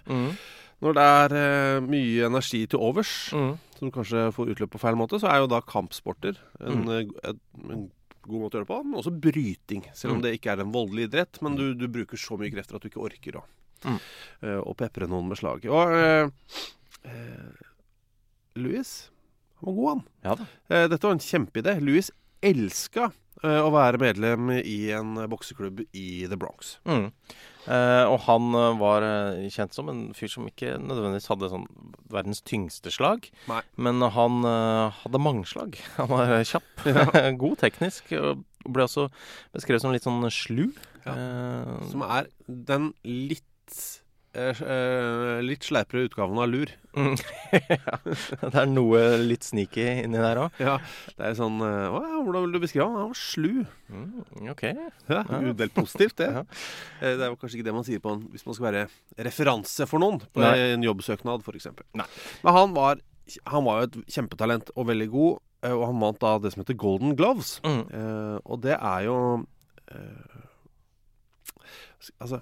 Når 0.81 0.95
det 0.97 1.03
er 1.05 1.33
eh, 1.37 1.79
mye 1.85 2.25
energi 2.27 2.65
til 2.67 2.79
overs, 2.81 3.29
Mm. 3.33 3.57
som 3.79 3.91
kanskje 3.91 4.27
får 4.33 4.49
utløp 4.53 4.71
på 4.75 4.79
feil 4.81 4.95
måte, 4.97 5.17
så 5.21 5.29
er 5.29 5.39
jo 5.41 5.47
da 5.49 5.61
kampsporter 5.61 6.37
en, 6.59 6.83
Mm. 6.85 7.11
en, 7.23 7.39
en 7.71 7.91
god 8.27 8.41
måte 8.41 8.57
å 8.57 8.59
gjøre 8.61 8.67
det 8.67 8.73
på. 8.73 8.79
Men 8.85 8.99
også 8.99 9.13
bryting, 9.21 9.85
selv 9.93 10.13
om 10.13 10.19
Mm. 10.19 10.23
det 10.27 10.33
ikke 10.39 10.51
er 10.53 10.61
en 10.61 10.71
voldelig 10.73 11.07
idrett. 11.09 11.41
Men 11.41 11.55
du, 11.55 11.73
du 11.73 11.87
bruker 11.87 12.17
så 12.17 12.37
mye 12.39 12.51
krefter 12.53 12.75
at 12.75 12.81
du 12.81 12.89
ikke 12.89 13.03
orker 13.05 13.39
å, 13.41 13.43
Mm. 13.81 13.97
uh, 14.43 14.61
å 14.61 14.75
pepre 14.77 15.07
noen 15.09 15.27
med 15.27 15.37
slag. 15.39 15.63
Og 15.65 15.89
uh, 15.89 16.29
uh, 17.05 17.65
Louis 18.55 19.09
han 19.61 19.65
var 19.65 19.73
god, 19.73 19.89
han. 19.89 20.03
Ja. 20.23 20.45
Eh, 20.75 20.87
dette 20.89 21.05
var 21.07 21.13
en 21.13 21.19
kjempeidé. 21.21 21.75
Louis 21.81 22.11
elska 22.41 23.11
å 23.41 23.69
være 23.73 23.97
medlem 24.01 24.49
i 24.59 24.91
en 24.93 25.15
bokseklubb 25.29 25.79
i 25.97 26.27
The 26.29 26.37
Bronx. 26.37 26.75
Mm. 26.85 27.11
Eh, 27.69 28.05
og 28.09 28.17
han 28.25 28.55
uh, 28.57 28.71
var 28.79 29.05
uh, 29.05 29.49
kjent 29.53 29.75
som 29.75 29.89
en 29.91 30.01
fyr 30.17 30.31
som 30.33 30.47
ikke 30.49 30.77
nødvendigvis 30.81 31.29
hadde 31.29 31.51
sånn 31.51 31.67
verdens 32.11 32.41
tyngste 32.47 32.93
slag. 32.93 33.27
Nei. 33.51 33.61
Men 33.77 34.01
han 34.15 34.41
hadde 34.97 35.21
mangslag. 35.21 35.77
Han 35.99 36.09
var 36.11 36.33
kjapp. 36.47 36.87
God 37.43 37.61
teknisk. 37.61 38.11
Og 38.17 38.41
ble 38.65 38.85
også 38.85 39.07
beskrevet 39.55 39.83
som 39.83 39.93
litt 39.93 40.07
sånn 40.07 40.25
slu. 40.33 40.65
Ja. 41.05 41.15
Som 41.89 42.03
er 42.05 42.27
den 42.45 42.91
litt 43.05 43.47
Litt 44.31 45.65
sleipere 45.67 46.05
utgaven 46.07 46.37
av 46.39 46.47
lur. 46.47 46.69
mm. 46.95 47.15
ja. 47.51 47.97
Det 48.39 48.51
er 48.61 48.69
noe 48.71 49.01
litt 49.19 49.43
sneaky 49.43 49.83
inni 50.05 50.21
der 50.23 50.39
òg. 50.45 50.55
Ja, 50.63 50.77
det 51.17 51.25
er 51.31 51.35
sånn 51.35 51.57
eh, 51.63 51.91
Å 51.91 51.99
ja, 51.99 52.21
hvordan 52.23 52.45
vil 52.45 52.55
du 52.55 52.59
beskrive 52.63 52.85
han? 52.87 52.95
Han 52.95 53.11
var 53.11 53.19
slu. 53.19 53.65
Mm, 53.91 54.47
ok. 54.53 54.63
Ja, 55.11 55.21
Udelt 55.51 55.75
positivt, 55.75 56.15
det. 56.23 56.29
Ja. 56.37 56.45
Eh, 57.01 57.17
Det 57.19 57.25
er 57.25 57.29
jo 57.33 57.37
kanskje 57.41 57.59
ikke 57.59 57.67
det 57.67 57.75
man 57.75 57.87
sier 57.87 57.99
på 58.03 58.13
en, 58.15 58.23
hvis 58.31 58.45
man 58.47 58.55
skal 58.57 58.69
være 58.69 58.85
referanse 59.27 59.87
for 59.91 59.99
noen 60.03 60.21
på 60.31 60.43
Nei. 60.45 60.53
en 60.77 60.87
jobbsøknad, 60.87 61.43
f.eks. 61.43 61.67
Men 61.99 62.55
han 62.55 62.75
var, 62.77 63.03
han 63.51 63.67
var 63.67 63.81
jo 63.83 63.89
et 63.89 63.99
kjempetalent 64.15 64.71
og 64.77 64.87
veldig 64.93 65.09
god, 65.11 65.41
eh, 65.67 65.75
og 65.75 65.87
han 65.91 65.99
vant 66.07 66.21
da 66.23 66.37
det 66.43 66.53
som 66.55 66.63
heter 66.63 66.79
Golden 66.79 67.17
Gloves. 67.19 67.57
Mm. 67.67 67.81
Eh, 67.91 68.37
og 68.47 68.63
det 68.63 68.79
er 68.79 69.07
jo 69.11 69.17
eh, 69.91 70.37
Altså 72.21 72.39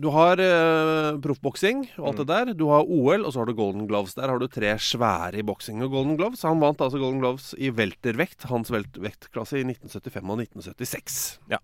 Du 0.00 0.08
har 0.14 0.40
eh, 0.40 1.18
proffboksing 1.20 1.82
og 1.98 2.06
alt 2.10 2.22
det 2.22 2.28
der. 2.30 2.52
Du 2.56 2.66
har 2.70 2.88
OL, 2.88 3.26
og 3.26 3.34
så 3.34 3.42
har 3.42 3.50
du 3.50 3.56
Golden 3.58 3.84
Gloves. 3.90 4.16
Der 4.16 4.32
har 4.32 4.40
du 4.40 4.46
tre 4.48 4.72
svære 4.80 5.42
i 5.42 5.44
boksing. 5.46 5.82
Og 5.84 5.92
Golden 5.92 6.16
Gloves, 6.16 6.46
Han 6.46 6.62
vant 6.62 6.80
altså 6.80 7.00
Golden 7.02 7.20
Gloves 7.20 7.52
i 7.58 7.68
weltervekt, 7.74 8.48
hans 8.48 8.72
vektklasse, 8.72 9.60
i 9.60 9.66
1975 9.68 10.24
og 10.24 10.42
1976. 10.46 11.20
Ja, 11.52 11.60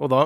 Og 0.00 0.10
da 0.14 0.24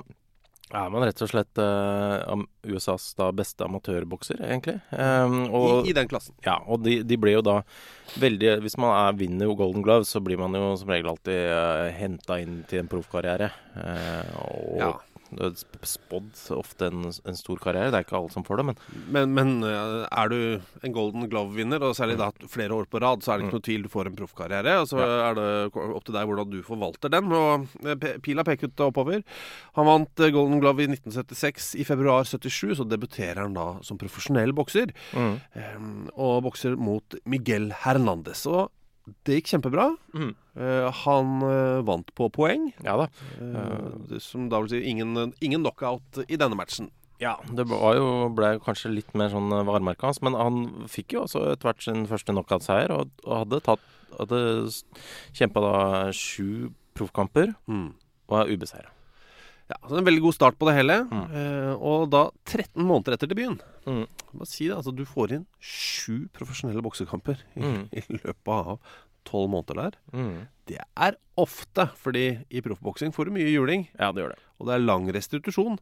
er 0.69 0.91
man 0.93 1.00
rett 1.07 1.21
og 1.25 1.31
slett 1.31 1.59
uh, 1.62 2.43
USAs 2.69 3.15
da 3.17 3.31
beste 3.33 3.65
amatørbokser, 3.65 4.43
egentlig. 4.45 4.77
Um, 4.93 5.47
og, 5.49 5.87
I, 5.87 5.95
I 5.95 5.97
den 5.97 6.11
klassen. 6.11 6.37
Ja, 6.45 6.59
og 6.69 6.83
de, 6.85 6.99
de 7.09 7.17
ble 7.21 7.33
jo 7.38 7.45
da 7.45 7.62
veldig 8.21 8.59
Hvis 8.65 8.77
man 8.81 8.93
er, 8.93 9.17
vinner 9.17 9.49
jo 9.49 9.57
Golden 9.57 9.85
Gloves, 9.87 10.12
så 10.12 10.21
blir 10.25 10.41
man 10.41 10.53
jo 10.57 10.75
som 10.77 10.93
regel 10.93 11.09
alltid 11.15 11.41
uh, 11.49 11.88
henta 11.97 12.37
inn 12.45 12.61
til 12.69 12.83
en 12.85 12.93
proffkarriere. 12.93 13.50
Uh, 13.75 14.37
og 14.45 14.83
Ja. 14.83 14.93
Spådd 15.85 16.30
ofte 16.56 16.88
en, 16.88 17.04
en 17.11 17.37
stor 17.38 17.61
karriere. 17.62 17.90
Det 17.92 17.99
er 18.00 18.06
ikke 18.06 18.16
alle 18.18 18.32
som 18.32 18.44
får 18.47 18.61
det, 18.61 18.64
men 18.70 18.78
Men, 19.14 19.35
men 19.37 19.50
eh, 19.66 20.06
er 20.08 20.32
du 20.32 20.38
en 20.87 20.94
Golden 20.94 21.28
Glove-vinner, 21.30 21.82
og 21.85 21.97
særlig 21.99 22.18
da 22.20 22.30
flere 22.49 22.75
år 22.76 22.88
på 22.90 23.00
rad, 23.02 23.23
så 23.23 23.32
er 23.35 23.38
det 23.38 23.49
ikke 23.49 23.58
noe 23.58 23.66
tvil 23.68 23.85
du 23.87 23.90
får 23.92 24.11
en 24.11 24.16
proffkarriere. 24.18 24.78
Og 24.82 24.88
så 24.90 25.02
er 25.02 25.38
det 25.38 25.49
opp 25.75 26.04
til 26.06 26.16
deg 26.16 26.30
hvordan 26.30 26.50
du 26.52 26.58
forvalter 26.66 27.12
den. 27.12 27.32
Og 27.32 27.68
eh, 27.85 28.18
pila 28.25 28.44
peker 28.49 28.70
ut 28.73 28.85
oppover. 28.88 29.23
Han 29.78 29.88
vant 29.90 30.25
eh, 30.25 30.32
Golden 30.35 30.62
Glove 30.64 30.85
i 30.85 30.90
1976. 30.90 31.75
I 31.82 31.87
februar 31.88 32.25
77 32.28 32.78
så 32.80 32.88
debuterer 32.88 33.42
han 33.44 33.56
da 33.58 33.68
som 33.87 34.00
profesjonell 34.00 34.54
bokser. 34.56 34.94
mm. 35.12 35.37
Og 36.18 36.42
bokser 36.47 36.76
mot 36.78 37.14
Miguel 37.28 37.70
Hernandez. 37.85 38.47
Og 38.49 38.68
det 39.27 39.38
gikk 39.38 39.50
kjempebra. 39.55 39.88
Mm. 40.15 40.31
Uh, 40.59 40.88
Han 41.05 41.43
uh, 41.43 41.81
vant 41.87 42.09
på 42.19 42.29
poeng. 42.35 42.71
Ja 42.85 42.97
da. 43.00 43.09
Uh, 43.41 43.99
det 44.11 44.23
Som 44.25 44.49
da 44.53 44.61
vil 44.62 44.73
si 44.73 44.81
ingen, 44.91 45.35
ingen 45.41 45.62
knockout 45.62 46.23
i 46.27 46.38
denne 46.41 46.59
matchen. 46.59 46.91
Ja, 47.19 47.35
det 47.50 47.65
var 47.67 47.97
jo, 47.99 48.29
ble 48.31 48.61
kanskje 48.62 48.93
litt 48.93 49.09
mer 49.19 49.33
sånn 49.33 49.50
varemerka 49.50 50.07
hans, 50.07 50.21
men 50.23 50.37
han 50.38 50.87
fikk 50.87 51.17
jo 51.17 51.25
også 51.25 51.49
etter 51.50 51.67
hvert 51.67 51.83
sin 51.83 52.05
første 52.07 52.31
knockout-seier, 52.31 52.93
og, 52.95 53.11
og 53.27 53.41
hadde 53.45 53.65
tatt 53.67 53.87
Hadde 54.19 54.38
kjempa 55.37 55.61
da 55.61 55.73
sju 56.17 56.71
proffkamper 56.97 57.53
Mm. 57.69 57.91
og 58.31 58.38
er 58.41 58.55
ubeseira. 58.57 58.88
Ja, 59.68 59.76
så 59.88 59.98
En 59.98 60.04
veldig 60.06 60.22
god 60.25 60.34
start 60.34 60.56
på 60.58 60.66
det 60.68 60.76
hele. 60.78 60.94
Mm. 61.10 61.26
Eh, 61.37 61.75
og 61.76 62.06
da 62.10 62.30
13 62.48 62.84
måneder 62.88 63.16
etter 63.18 63.28
debuten 63.30 63.60
Mm. 63.88 64.04
Si 64.44 64.66
det, 64.68 64.75
altså 64.76 64.92
Du 64.94 65.04
får 65.08 65.32
inn 65.32 65.46
sju 65.64 66.28
profesjonelle 66.37 66.82
boksekamper 66.84 67.38
i, 67.56 67.60
Mm. 67.60 67.88
i 67.96 68.02
løpet 68.18 68.48
av 68.52 68.78
tolv 69.25 69.48
måneder 69.52 69.75
der. 69.80 69.96
Mm. 70.12 70.46
Det 70.68 70.78
er 70.96 71.16
ofte, 71.37 71.88
fordi 71.96 72.44
i 72.50 72.60
proffboksing 72.64 73.12
får 73.12 73.26
du 73.28 73.30
mye 73.37 73.48
juling, 73.52 73.87
Ja, 73.98 74.10
det 74.12 74.22
gjør 74.25 74.34
det. 74.34 74.38
og 74.60 74.66
det 74.68 74.75
er 74.75 74.84
lang 74.84 75.08
restitusjon. 75.12 75.78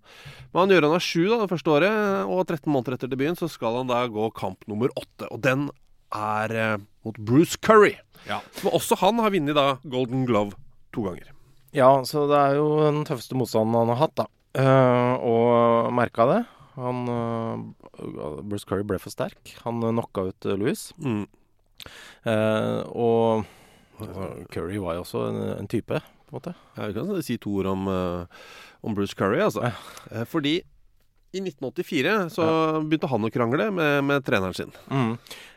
Men 0.52 0.60
han 0.60 0.68
gjør 0.74 0.82
han 0.86 0.94
av 0.98 1.02
sju 1.02 1.28
da, 1.28 1.38
det 1.42 1.50
første 1.50 1.70
året, 1.74 2.26
og 2.26 2.46
13 2.46 2.70
måneder 2.72 2.94
etter 2.94 3.08
debuten 3.10 3.36
så 3.38 3.48
skal 3.50 3.76
han 3.80 3.86
da 3.90 4.06
gå 4.06 4.30
kamp 4.34 4.66
nummer 4.68 4.88
åtte. 4.98 5.26
Og 5.30 5.40
den 5.42 5.68
er 6.14 6.50
eh, 6.54 6.76
mot 7.04 7.18
Bruce 7.18 7.56
Curry. 7.62 7.96
Som 8.58 8.70
også 8.74 8.98
han 8.98 9.18
har 9.22 9.30
vunnet 9.34 9.54
da 9.58 9.78
Golden 9.86 10.26
Glove 10.26 10.54
to 10.94 11.02
ganger. 11.06 11.30
Ja, 11.76 11.90
så 12.08 12.24
det 12.30 12.38
er 12.40 12.56
jo 12.56 12.68
den 12.80 13.02
tøffeste 13.04 13.36
motstanden 13.36 13.76
han 13.76 13.92
har 13.92 14.06
hatt, 14.06 14.16
da. 14.22 14.26
Uh, 14.56 15.14
og 15.20 15.92
merka 15.92 16.24
det. 16.30 16.38
Han 16.76 17.02
uh, 17.08 18.40
Bruce 18.40 18.64
Curry 18.68 18.86
ble 18.88 18.96
for 19.02 19.12
sterk. 19.12 19.52
Han 19.66 19.82
uh, 19.84 19.92
knocka 19.92 20.24
ut 20.30 20.48
eh, 20.48 20.56
Louis. 20.56 20.86
Mm. 20.96 21.26
Og 22.26 23.44
altså, 24.00 24.30
Curry 24.52 24.80
var 24.82 24.96
jo 24.96 25.04
også 25.04 25.26
en, 25.28 25.42
en 25.58 25.68
type, 25.70 26.00
på 26.00 26.32
en 26.32 26.38
måte. 26.38 26.54
Jeg 26.78 26.96
kan 26.96 27.12
si 27.24 27.36
to 27.40 27.52
ord 27.60 27.68
om, 27.70 27.84
om 27.86 28.96
Bruce 28.96 29.16
Curry, 29.16 29.38
altså. 29.44 29.68
Ja. 29.68 30.24
Fordi 30.26 30.56
i 31.36 31.42
1984 31.42 32.16
så 32.32 32.46
begynte 32.86 33.10
han 33.12 33.28
å 33.28 33.32
krangle 33.32 33.68
med, 33.74 34.00
med 34.08 34.24
treneren 34.26 34.56
sin. 34.56 34.72
Mm. 34.88 35.16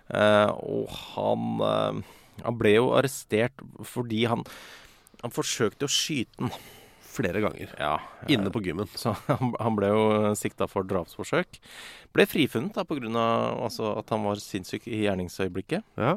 Eh, 0.09 0.51
og 0.65 0.89
han 1.13 2.03
Han 2.39 2.55
ble 2.55 2.71
jo 2.77 2.93
arrestert 2.95 3.59
fordi 3.83 4.21
han 4.31 4.45
Han 5.23 5.33
forsøkte 5.35 5.87
å 5.87 5.91
skyte 5.91 6.37
den. 6.39 6.51
Flere 7.09 7.41
ganger. 7.43 7.71
Ja, 7.81 7.95
jeg, 8.21 8.37
Inne 8.37 8.51
på 8.53 8.61
gymmen. 8.63 8.87
Så 8.95 9.11
han, 9.27 9.49
han 9.59 9.75
ble 9.75 9.89
jo 9.91 10.03
sikta 10.39 10.67
for 10.71 10.85
drapsforsøk. 10.87 11.57
Ble 12.15 12.25
frifunnet 12.29 12.77
da 12.77 12.85
pga. 12.87 13.09
Altså, 13.65 13.89
at 13.99 14.13
han 14.13 14.23
var 14.23 14.39
sinnssyk 14.39 14.85
i 14.87 15.01
gjerningsøyeblikket. 15.03 15.83
Ja. 15.99 16.13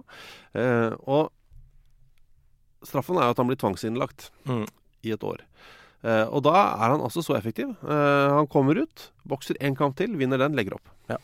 Eh, 0.54 0.92
og 1.10 1.32
straffen 2.86 3.18
er 3.18 3.28
jo 3.30 3.34
at 3.34 3.40
han 3.42 3.48
blir 3.50 3.58
tvangsinnlagt 3.62 4.28
Mm. 4.46 4.66
i 5.02 5.10
et 5.16 5.24
år. 5.26 5.42
Eh, 6.04 6.26
og 6.28 6.42
da 6.46 6.54
er 6.76 6.92
han 6.96 7.00
altså 7.02 7.22
så 7.24 7.34
effektiv. 7.38 7.72
Eh, 7.82 8.28
han 8.36 8.46
kommer 8.50 8.78
ut, 8.84 9.08
bokser 9.26 9.58
én 9.62 9.74
kamp 9.78 9.96
til, 9.98 10.14
vinner 10.18 10.38
den, 10.42 10.54
legger 10.58 10.76
opp. 10.78 10.88
Ja. 11.10 11.18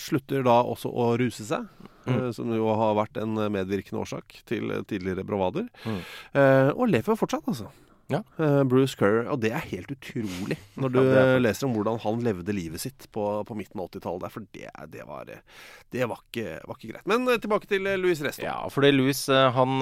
Eh, 0.00 0.06
slutter 0.08 0.44
da 0.46 0.62
også 0.64 0.90
å 0.92 1.12
ruse 1.20 1.44
seg, 1.44 1.66
eh, 2.06 2.10
Mm. 2.10 2.32
som 2.34 2.48
jo 2.52 2.66
har 2.74 2.94
vært 2.96 3.20
en 3.22 3.34
medvirkende 3.52 4.00
årsak 4.00 4.42
til 4.46 4.70
eh, 4.70 4.82
tidligere 4.88 5.22
bravader. 5.24 5.68
Mm. 5.84 6.00
Eh, 6.34 6.70
og 6.74 6.88
lever 6.88 7.14
fortsatt, 7.16 7.44
altså. 7.46 7.68
Ja. 8.10 8.20
Eh, 8.42 8.62
Bruce 8.68 8.96
Curry. 8.98 9.24
Og 9.30 9.40
det 9.42 9.52
er 9.54 9.66
helt 9.70 9.90
utrolig 9.94 10.58
når 10.80 10.94
du 10.94 10.98
Ja, 11.00 11.24
er 11.36 11.42
leser 11.42 11.68
om 11.68 11.76
hvordan 11.76 12.00
han 12.02 12.24
levde 12.26 12.54
livet 12.56 12.82
sitt 12.82 13.06
på, 13.14 13.24
på 13.46 13.56
midten 13.58 13.80
av 13.80 13.90
80-tallet. 13.90 14.34
For 14.34 14.46
det, 14.56 14.66
det, 14.92 15.04
var, 15.08 15.30
det 15.30 16.08
var, 16.10 16.24
ikke, 16.28 16.58
var 16.66 16.78
ikke 16.78 16.92
greit. 16.94 17.06
Men 17.10 17.28
eh, 17.30 17.40
tilbake 17.42 17.70
til 17.70 17.86
eh, 17.90 17.98
Louis 18.00 18.22
Resto. 18.24 18.44
Ja, 18.44 18.58
fordi 18.72 18.92
Louis 18.94 19.22
han, 19.30 19.76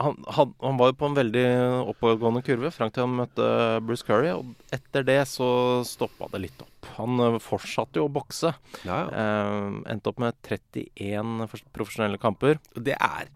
han, 0.00 0.18
han, 0.38 0.54
han 0.62 0.80
var 0.80 0.92
jo 0.92 0.98
på 1.02 1.10
en 1.10 1.18
veldig 1.18 1.46
oppadgående 1.92 2.44
kurve 2.46 2.72
fram 2.74 2.92
til 2.94 3.06
han 3.06 3.18
møtte 3.20 3.50
Bruce 3.86 4.06
Curry. 4.06 4.32
Og 4.36 4.74
etter 4.74 5.06
det 5.06 5.20
så 5.30 5.48
stoppa 5.86 6.30
det 6.32 6.46
litt 6.48 6.64
opp. 6.64 6.72
Han 6.96 7.40
fortsatte 7.42 8.00
jo 8.00 8.06
å 8.08 8.12
bokse. 8.12 8.54
Ja, 8.86 9.00
ja. 9.04 9.08
Eh, 9.10 9.80
endte 9.92 10.12
opp 10.12 10.22
med 10.22 10.36
31 10.46 11.46
profesjonelle 11.76 12.20
kamper. 12.22 12.60
Det 12.74 12.96
er 12.96 13.28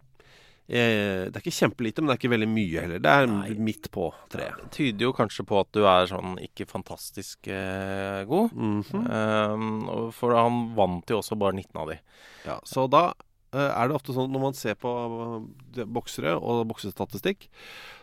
eh, 0.71 1.27
Det 1.31 1.37
er 1.37 1.43
ikke 1.43 1.57
kjempelite, 1.59 2.01
men 2.01 2.09
det 2.11 2.15
er 2.17 2.21
ikke 2.23 2.33
veldig 2.35 2.49
mye 2.51 2.81
heller. 2.85 3.03
Det 3.03 3.11
er 3.11 3.27
Nei. 3.27 3.51
midt 3.59 3.91
på 3.93 4.09
treet. 4.33 4.57
Det 4.63 4.71
tyder 4.79 5.07
jo 5.09 5.13
kanskje 5.17 5.45
på 5.47 5.59
at 5.61 5.71
du 5.77 5.83
er 5.85 6.07
sånn 6.11 6.39
ikke 6.47 6.67
fantastisk 6.71 7.49
eh, 7.51 8.25
god. 8.31 8.53
Mhm. 8.55 9.05
Eh, 9.11 9.67
og 9.95 10.15
for 10.15 10.37
han 10.39 10.71
vant 10.79 11.11
jo 11.11 11.19
også 11.21 11.37
bare 11.41 11.57
19 11.59 11.77
av 11.83 11.89
de. 11.93 11.99
ja, 12.47 12.59
så 12.65 12.87
da 12.91 13.13
eh, 13.53 13.71
er 13.75 13.89
det 13.91 13.97
ofte 13.99 14.15
sånn 14.15 14.31
når 14.33 14.41
man 14.49 14.55
ser 14.55 14.75
på 14.81 14.91
eh, 15.77 15.85
boksere 15.85 16.37
og 16.39 16.67
boksestatistikk, 16.71 17.49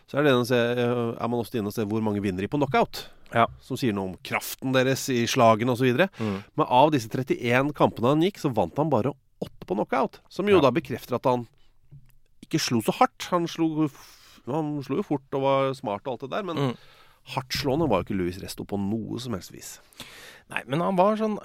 så 0.08 0.20
er, 0.22 0.28
se, 0.48 0.56
eh, 0.56 1.14
er 1.20 1.28
man 1.28 1.40
ofte 1.40 1.58
inne 1.58 1.68
og 1.68 1.74
ser 1.76 1.88
hvor 1.88 2.00
mange 2.04 2.20
vinner 2.24 2.40
de 2.44 2.48
på 2.48 2.60
knockout. 2.60 3.06
Ja. 3.34 3.44
Som 3.60 3.76
sier 3.76 3.92
noe 3.92 4.08
om 4.08 4.16
kraften 4.24 4.72
deres 4.72 5.02
i 5.12 5.26
slagene 5.28 5.74
osv. 5.74 5.90
Mm. 6.16 6.38
Men 6.56 6.66
av 6.66 6.92
disse 6.94 7.10
31 7.12 7.74
kampene 7.76 8.14
han 8.14 8.22
gikk, 8.24 8.38
så 8.40 8.48
vant 8.56 8.76
han 8.80 8.88
bare 8.88 9.12
åtte 9.44 9.68
på 9.68 9.76
knockout. 9.76 10.20
Som 10.32 10.48
jo 10.48 10.56
Ja. 10.56 10.62
da 10.64 10.70
bekrefter 10.72 11.16
at 11.16 11.24
han 11.28 11.46
ikke 12.48 12.60
slo 12.64 12.80
så 12.84 12.94
hardt. 12.98 13.28
Han 13.30 13.46
slo, 13.50 13.88
han 14.48 14.74
slo 14.86 14.96
jo 15.02 15.06
fort 15.06 15.38
og 15.38 15.44
var 15.44 15.74
smart 15.78 16.06
og 16.08 16.14
alt 16.16 16.26
det 16.26 16.30
der, 16.34 16.42
men 16.48 16.56
Mm. 16.56 16.76
hardtslående 17.34 17.88
var 17.88 18.00
jo 18.02 18.08
ikke 18.08 18.18
Louis 18.18 18.38
Resto 18.40 18.64
på 18.64 18.78
noe 18.80 19.18
som 19.20 19.34
helst 19.36 19.52
vis. 19.52 19.78
Nei, 20.50 20.62
men 20.66 20.80
han 20.80 20.96
var 20.96 21.16
sånn 21.20 21.38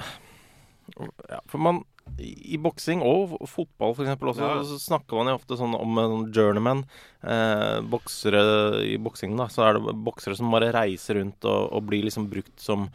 ja, 1.30 1.40
For 1.48 1.58
man 1.64 1.84
i 2.20 2.58
boksing 2.60 3.00
og 3.02 3.38
fotball 3.48 3.94
for 3.96 4.04
også, 4.06 4.42
Ja. 4.44 4.62
så 4.68 4.76
snakker 4.78 5.16
man 5.16 5.28
jo 5.32 5.38
ofte 5.40 5.56
sånn 5.58 5.74
om 5.80 5.98
en 5.98 6.32
journeyman. 6.36 6.84
Eh, 7.24 7.80
boksere 7.82 8.84
i 8.84 8.98
boksingen, 8.98 9.38
da. 9.38 9.48
Så 9.48 9.64
er 9.64 9.74
det 9.80 9.96
boksere 10.04 10.36
som 10.36 10.52
bare 10.52 10.74
reiser 10.74 11.16
rundt 11.16 11.46
og, 11.46 11.72
og 11.72 11.86
blir 11.88 12.04
liksom 12.04 12.28
brukt 12.30 12.60
som 12.60 12.90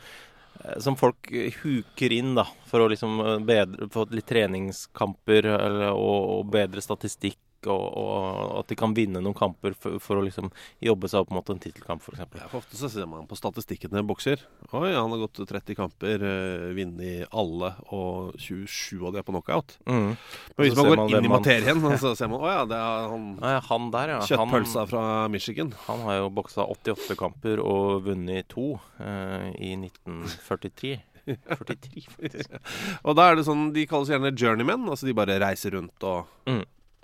eh, 0.62 0.78
som 0.78 0.94
folk 0.96 1.30
huker 1.62 2.12
inn 2.12 2.34
da, 2.36 2.44
for 2.66 2.80
å 2.84 2.90
liksom 2.92 3.18
eh, 3.24 3.38
bedre, 3.48 3.88
få 3.88 4.04
litt 4.12 4.26
treningskamper 4.28 5.46
eller, 5.46 5.92
og, 5.96 6.28
og 6.44 6.50
bedre 6.52 6.84
statistikk. 6.84 7.38
Og, 7.66 7.96
og 7.98 8.60
at 8.60 8.68
de 8.70 8.76
kan 8.78 8.92
vinne 8.94 9.18
noen 9.18 9.34
kamper 9.34 9.74
for, 9.74 9.96
for 9.98 10.20
å 10.20 10.22
liksom 10.22 10.46
jobbe 10.84 11.08
seg 11.10 11.24
opp 11.24 11.32
mot 11.34 11.48
en 11.50 11.58
tittelkamp, 11.58 12.04
f.eks. 12.04 12.20
Ja, 12.38 12.46
for 12.52 12.60
ofte 12.60 12.78
så 12.78 12.86
ser 12.92 13.08
man 13.10 13.26
på 13.26 13.34
statistikken 13.34 13.90
til 13.90 13.98
en 13.98 14.06
bokser. 14.06 14.44
Oi, 14.70 14.92
han 14.94 15.10
har 15.10 15.22
gått 15.24 15.40
30 15.48 15.74
kamper, 15.74 16.22
eh, 16.22 16.68
vunnet 16.76 17.26
alle, 17.34 17.72
og 17.90 18.36
27 18.38 19.02
av 19.08 19.16
de 19.16 19.18
er 19.18 19.26
på 19.26 19.34
knockout. 19.34 19.74
Mm. 19.90 20.14
Men 20.14 20.62
hvis 20.62 20.78
man 20.78 20.86
går 20.92 20.96
man 21.02 21.10
inn 21.10 21.16
i 21.18 21.18
i 21.18 21.32
man- 21.32 21.38
materien, 21.42 21.82
så 22.04 22.14
ser 22.14 22.30
man 22.30 22.46
å 22.46 22.52
ja, 22.52 22.62
det 22.70 22.78
er 22.78 23.10
han 23.16 23.26
Nei, 23.42 23.52
han 23.72 23.90
der, 23.96 24.14
ja. 24.14 24.20
kjøttpølsa 24.30 24.84
Han, 24.84 24.92
fra 24.94 25.04
Michigan. 25.34 25.74
han 25.88 26.06
har 26.06 26.20
jo 26.22 26.30
boksa 26.38 26.62
88 26.78 27.18
kamper 27.18 27.58
og 27.64 28.04
vunnet 28.06 28.46
to 28.54 28.76
eh, 29.02 29.50
i 29.58 29.74
1943. 29.80 30.96
43, 31.28 32.06
faktisk. 32.16 32.54
Og 33.04 33.12
da 33.18 33.26
er 33.28 33.36
det 33.36 33.42
sånn, 33.44 33.66
de 33.74 33.82
kalles 33.90 34.08
gjerne 34.08 34.30
journeymen. 34.32 34.86
Altså 34.88 35.04
de 35.08 35.12
bare 35.18 35.34
reiser 35.42 35.74
rundt 35.76 36.06
og, 36.08 36.24
Mm. 36.48 36.62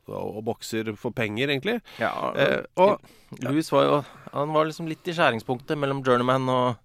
Og, 0.08 0.42
bokser 0.44 0.92
for 1.00 1.11
penger, 1.16 1.49
egentlig. 1.49 1.80
Ja, 2.00 2.11
Eh, 2.37 2.62
og 2.76 3.00
Louis 3.42 3.70
var 3.73 3.84
jo 3.88 4.04
Han 4.34 4.52
var 4.52 4.64
liksom 4.68 4.87
litt 4.90 5.06
i 5.08 5.14
skjæringspunktet 5.14 5.78
mellom 5.78 6.02
journeyman 6.04 6.49
og, 6.50 6.76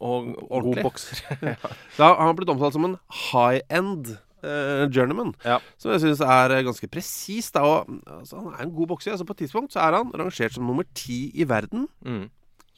og 0.00 0.30
god 0.50 0.82
bokser. 0.82 1.20
bokser. 1.40 1.76
da 1.98 2.08
har 2.14 2.22
han 2.26 2.36
blitt 2.36 2.50
omtalt 2.52 2.72
som 2.76 2.84
en 2.88 2.96
high-end 3.30 4.14
eh, 4.42 4.86
journeyman. 4.92 5.34
Ja. 5.44 5.58
Som 5.78 5.92
jeg 5.94 6.00
syns 6.06 6.20
er 6.24 6.56
eh, 6.56 6.64
ganske 6.66 6.88
presis. 6.92 7.50
altså, 7.54 8.36
Han 8.40 8.54
er 8.56 8.64
en 8.66 8.74
god 8.76 8.88
bokser. 8.94 9.12
Altså, 9.14 9.24
på 9.28 9.36
et 9.36 9.44
tidspunkt 9.44 9.72
så 9.76 9.80
er 9.86 9.96
han 10.00 10.12
rangert 10.16 10.52
som 10.56 10.66
nummer 10.66 10.84
ti 10.94 11.30
i 11.34 11.44
verden 11.48 11.88
Mm. 12.04 12.26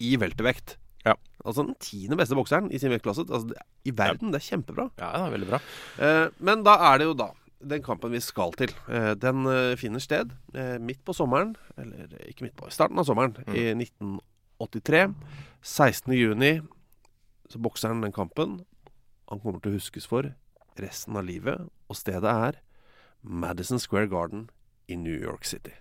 i 0.00 0.16
veltevekt 0.16 0.76
Ja. 1.07 1.14
Altså 1.45 1.62
den 1.64 1.75
tiende 1.80 2.16
beste 2.18 2.35
bokseren 2.37 2.71
i 2.75 2.78
sin 2.78 2.90
vektklasse. 2.90 3.23
Altså, 3.30 3.54
I 3.87 3.90
verden. 3.97 4.33
Det 4.35 4.42
er 4.42 4.49
kjempebra. 4.57 4.90
ja, 4.99 5.12
det 5.14 5.26
er 5.26 5.35
veldig 5.38 5.49
bra. 5.49 5.61
Eh, 6.02 6.28
men 6.40 6.62
da 6.66 6.75
er 6.92 6.99
det 6.99 7.07
jo 7.07 7.14
da 7.14 7.30
den 7.61 7.83
kampen 7.83 8.12
vi 8.12 8.21
skal 8.23 8.53
til. 8.59 8.73
Eh, 8.88 9.15
den 9.19 9.47
eh, 9.47 9.77
finner 9.79 10.03
sted 10.03 10.33
eh, 10.55 10.79
midt 10.81 11.05
på 11.05 11.12
sommeren, 11.12 11.57
eller 11.79 12.15
ikke 12.29 12.47
midt 12.47 12.57
på, 12.57 12.69
i 12.69 12.75
starten 12.75 12.99
av 12.99 13.09
sommeren 13.09 13.37
i 13.50 13.71
1983. 13.75 15.09
16. 15.62 16.15
juni 16.15 16.61
så 17.49 17.59
bokser 17.59 17.88
han 17.88 18.03
den 18.03 18.12
kampen. 18.12 18.61
Han 19.29 19.41
kommer 19.41 19.61
til 19.61 19.73
å 19.73 19.79
huskes 19.79 20.07
for 20.07 20.31
resten 20.79 21.17
av 21.19 21.27
livet, 21.27 21.67
og 21.88 21.99
stedet 21.99 22.31
er 22.31 22.62
Madison 23.23 23.81
Square 23.83 24.09
Garden 24.09 24.49
i 24.88 24.95
New 24.95 25.17
York 25.17 25.45
City. 25.45 25.75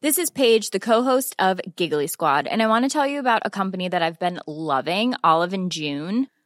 This 0.00 0.18
is 0.18 0.30
Paige, 0.30 0.70
the 0.70 0.80
co-host 0.80 1.36
of 1.38 1.60
Giggly 1.76 2.08
Squad, 2.08 2.48
and 2.48 2.60
I 2.60 2.66
want 2.66 2.84
to 2.84 2.88
tell 2.88 3.06
you 3.06 3.20
about 3.20 3.42
a 3.44 3.50
company 3.50 3.88
that 3.88 4.02
I've 4.02 4.18
been 4.18 4.40
loving, 4.48 5.14
Olive 5.22 5.52
and 5.52 5.70
June. 5.70 6.26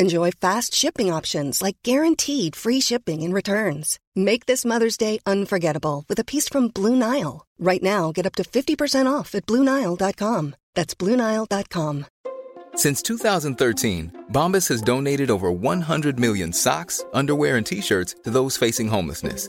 Enjoy 0.00 0.32
fast 0.32 0.74
shipping 0.74 1.12
options 1.12 1.62
like 1.62 1.76
guaranteed 1.84 2.56
free 2.56 2.80
shipping 2.80 3.22
and 3.22 3.32
returns. 3.32 4.00
Make 4.16 4.46
this 4.46 4.64
Mother's 4.64 4.96
Day 4.96 5.20
unforgettable 5.24 6.04
with 6.08 6.18
a 6.18 6.24
piece 6.24 6.48
from 6.48 6.68
Blue 6.68 6.96
Nile. 6.96 7.46
Right 7.58 7.82
now, 7.82 8.10
get 8.10 8.26
up 8.26 8.34
to 8.36 8.42
50% 8.42 9.06
off 9.06 9.34
at 9.34 9.46
BlueNile.com. 9.46 10.56
That's 10.74 10.94
BlueNile.com. 10.94 12.06
Since 12.74 13.02
2013, 13.02 14.24
Bombas 14.32 14.68
has 14.68 14.82
donated 14.82 15.30
over 15.30 15.52
100 15.52 16.18
million 16.18 16.52
socks, 16.52 17.04
underwear, 17.12 17.56
and 17.56 17.66
t 17.66 17.80
shirts 17.80 18.16
to 18.24 18.30
those 18.30 18.56
facing 18.56 18.88
homelessness. 18.88 19.48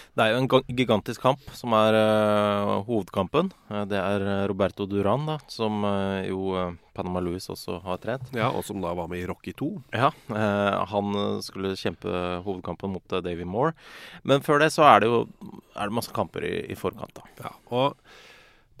Det 0.11 0.25
er 0.25 0.33
jo 0.33 0.41
en 0.41 0.63
gigantisk 0.75 1.23
kamp 1.23 1.43
som 1.55 1.71
er 1.77 1.95
uh, 1.95 2.81
hovedkampen. 2.83 3.53
Eh, 3.71 3.83
det 3.87 3.95
er 3.95 4.25
eh, 4.27 4.41
Roberto 4.51 4.83
Duran, 4.89 5.23
da, 5.29 5.37
som 5.47 5.85
uh, 5.87 6.19
jo 6.27 6.51
Panama 6.91 7.21
Louis 7.23 7.47
også 7.47 7.77
har 7.85 8.01
trent. 8.03 8.27
Ja, 8.35 8.49
Og 8.51 8.65
som 8.67 8.83
da 8.83 8.91
var 8.97 9.07
med 9.07 9.21
i 9.21 9.29
Rocky 9.29 9.53
2. 9.55 9.69
Ja, 9.95 10.09
uh, 10.33 10.81
han 10.91 11.15
skulle 11.45 11.77
kjempe 11.79 12.11
hovedkampen 12.43 12.91
mot 12.91 13.15
Davy 13.23 13.47
Moore. 13.47 13.71
Men 14.27 14.43
før 14.43 14.59
det 14.59 14.73
så 14.75 14.83
er 14.89 14.99
det 14.99 15.13
jo 15.13 15.23
er 15.77 15.87
det 15.87 15.95
masse 15.95 16.11
kamper 16.11 16.43
i, 16.43 16.57
i 16.67 16.75
forkant, 16.75 17.15
da. 17.15 17.47
Ja, 17.47 17.55
og 17.71 17.95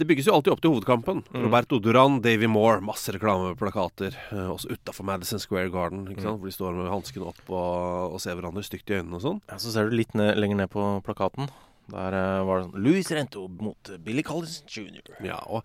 det 0.01 0.07
bygges 0.09 0.25
jo 0.25 0.33
alltid 0.33 0.55
opp 0.55 0.61
til 0.63 0.71
hovedkampen. 0.73 1.19
Mm. 1.29 1.43
Roberto 1.45 1.77
Duran, 1.77 2.15
Davy 2.25 2.47
Moore, 2.49 2.81
masse 2.81 3.13
reklameplakater. 3.13 4.15
Eh, 4.33 4.47
også 4.49 4.73
utafor 4.73 5.05
Madison 5.05 5.41
Square 5.41 5.69
Garden, 5.69 6.07
sant? 6.15 6.39
hvor 6.41 6.49
de 6.49 6.55
står 6.55 6.73
med 6.73 6.89
hanskene 6.89 7.27
opp 7.29 7.41
og, 7.51 8.15
og 8.15 8.23
ser 8.23 8.39
hverandre 8.39 8.63
stygt 8.65 8.89
i 8.89 8.97
øynene 8.97 9.19
og 9.19 9.21
sånn. 9.21 9.41
Ja, 9.51 9.59
Så 9.61 9.73
ser 9.75 9.91
du 9.91 9.93
litt 9.93 10.15
ned, 10.17 10.33
lenger 10.41 10.63
ned 10.63 10.71
på 10.73 10.87
plakaten. 11.05 11.51
Der 11.91 12.17
uh, 12.17 12.41
var 12.47 12.61
det 12.61 12.65
sånn 12.65 12.81
Louis 12.87 13.11
Rento 13.13 13.45
mot 13.61 13.93
Billy 14.01 14.25
Collins 14.25 14.63
jr. 14.65 15.13
Ja, 15.25 15.37
og 15.45 15.61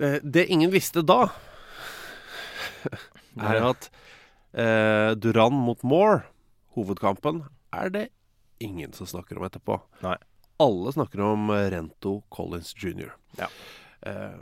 uh, 0.00 0.16
det 0.24 0.46
ingen 0.48 0.72
visste 0.72 1.04
da, 1.04 1.26
er 3.50 3.60
at 3.74 3.90
uh, 4.56 5.12
Duran 5.20 5.58
mot 5.68 5.84
Moore, 5.84 6.22
hovedkampen, 6.78 7.44
er 7.76 7.92
det 7.92 8.08
ingen 8.64 8.96
som 8.96 9.10
snakker 9.10 9.36
om 9.36 9.44
etterpå. 9.50 9.82
Nei. 10.00 10.16
Alle 10.58 10.92
snakker 10.94 11.22
om 11.22 11.50
eh, 11.54 11.70
Rento 11.72 12.20
Collins 12.34 12.74
jr. 12.76 13.12
Ja. 13.38 13.48
Eh, 14.06 14.38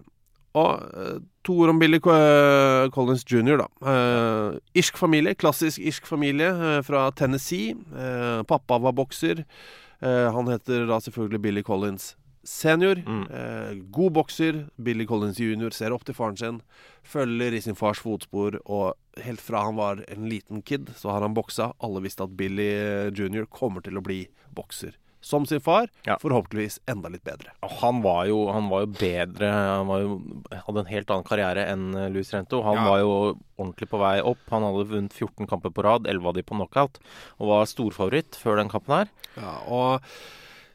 og 0.57 0.85
eh, 0.97 1.17
to 1.45 1.57
ord 1.61 1.75
om 1.75 1.81
Billy 1.81 1.99
eh, 2.01 2.89
Collins 2.95 3.25
jr., 3.29 3.61
da. 3.61 3.67
Eh, 3.93 4.61
irsk 4.81 4.97
familie, 5.01 5.37
klassisk 5.37 5.83
irsk 5.85 6.09
familie 6.09 6.49
eh, 6.53 6.79
fra 6.87 7.11
Tennessee. 7.17 7.75
Eh, 7.93 8.43
pappa 8.49 8.81
var 8.81 8.97
bokser. 8.97 9.45
Eh, 10.01 10.29
han 10.33 10.49
heter 10.49 10.87
da 10.89 11.01
selvfølgelig 11.05 11.43
Billy 11.45 11.67
Collins 11.67 12.15
senior. 12.47 13.03
Mm. 13.07 13.23
Eh, 13.31 13.73
god 13.93 14.13
bokser. 14.13 14.67
Billy 14.77 15.07
Collins 15.07 15.41
jr. 15.41 15.71
ser 15.75 15.93
opp 15.93 16.07
til 16.07 16.17
faren 16.17 16.39
sin. 16.41 16.61
Følger 17.05 17.55
i 17.55 17.61
sin 17.61 17.77
fars 17.79 18.01
fotspor 18.01 18.61
og 18.65 18.95
helt 19.25 19.43
fra 19.43 19.67
han 19.67 19.77
var 19.77 20.05
en 20.09 20.29
liten 20.31 20.63
kid, 20.63 20.93
så 20.97 21.13
har 21.13 21.27
han 21.27 21.37
boksa. 21.37 21.73
Alle 21.85 22.03
visste 22.05 22.25
at 22.25 22.37
Billy 22.39 22.71
jr. 23.13 23.45
kommer 23.51 23.85
til 23.85 23.99
å 23.99 24.05
bli 24.05 24.25
bokser. 24.57 24.97
Som 25.27 25.43
sin 25.51 25.59
far, 25.61 25.89
Ja. 26.07 26.15
forhåpentligvis 26.23 26.77
enda 26.87 27.09
litt 27.11 27.25
bedre. 27.27 27.51
Han 27.81 27.99
var 28.05 28.29
jo, 28.31 28.45
han 28.55 28.69
var 28.71 28.85
jo 28.85 28.93
bedre 28.95 29.49
Han 29.51 29.89
var 29.89 30.05
jo, 30.05 30.13
hadde 30.55 30.85
en 30.85 30.91
helt 30.93 31.11
annen 31.11 31.27
karriere 31.27 31.65
enn 31.73 31.89
eh, 31.99 32.09
Luis 32.15 32.31
Rento. 32.35 32.61
Han 32.63 32.79
Ja. 32.79 32.85
var 32.87 32.99
jo 33.03 33.11
ordentlig 33.59 33.89
på 33.91 33.99
vei 33.99 34.21
opp. 34.23 34.39
Han 34.55 34.63
hadde 34.63 34.87
vunnet 34.93 35.13
14 35.19 35.49
kamper 35.51 35.71
på 35.75 35.83
rad, 35.83 36.07
11 36.07 36.29
av 36.31 36.35
de 36.39 36.45
på 36.47 36.55
knockout, 36.55 37.01
og 37.41 37.49
var 37.51 37.67
storfavoritt 37.67 38.39
før 38.39 38.61
den 38.63 38.71
kampen 38.71 38.95
her. 39.01 39.09
Ja, 39.37 39.57
og 39.67 40.07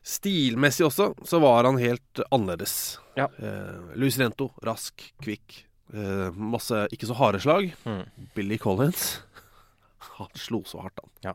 stilmessig 0.04 0.86
også, 0.90 1.12
så 1.28 1.40
var 1.40 1.64
han 1.70 1.78
helt 1.80 2.20
annerledes. 2.32 2.98
Ja. 3.16 3.30
Eh, 3.40 3.96
Luis 3.96 4.18
Rento, 4.20 4.50
rask, 4.66 5.00
kvikk. 5.22 5.64
Eh, 5.94 6.32
masse 6.36 6.88
ikke 6.92 7.08
så 7.08 7.16
harde 7.20 7.40
slag. 7.44 7.72
Mm. 7.86 8.04
Billy 8.36 8.58
Collins, 8.58 9.20
han 10.18 10.28
slo 10.36 10.64
så 10.68 10.82
hardt, 10.84 11.00
han. 11.04 11.12
Ja. 11.32 11.34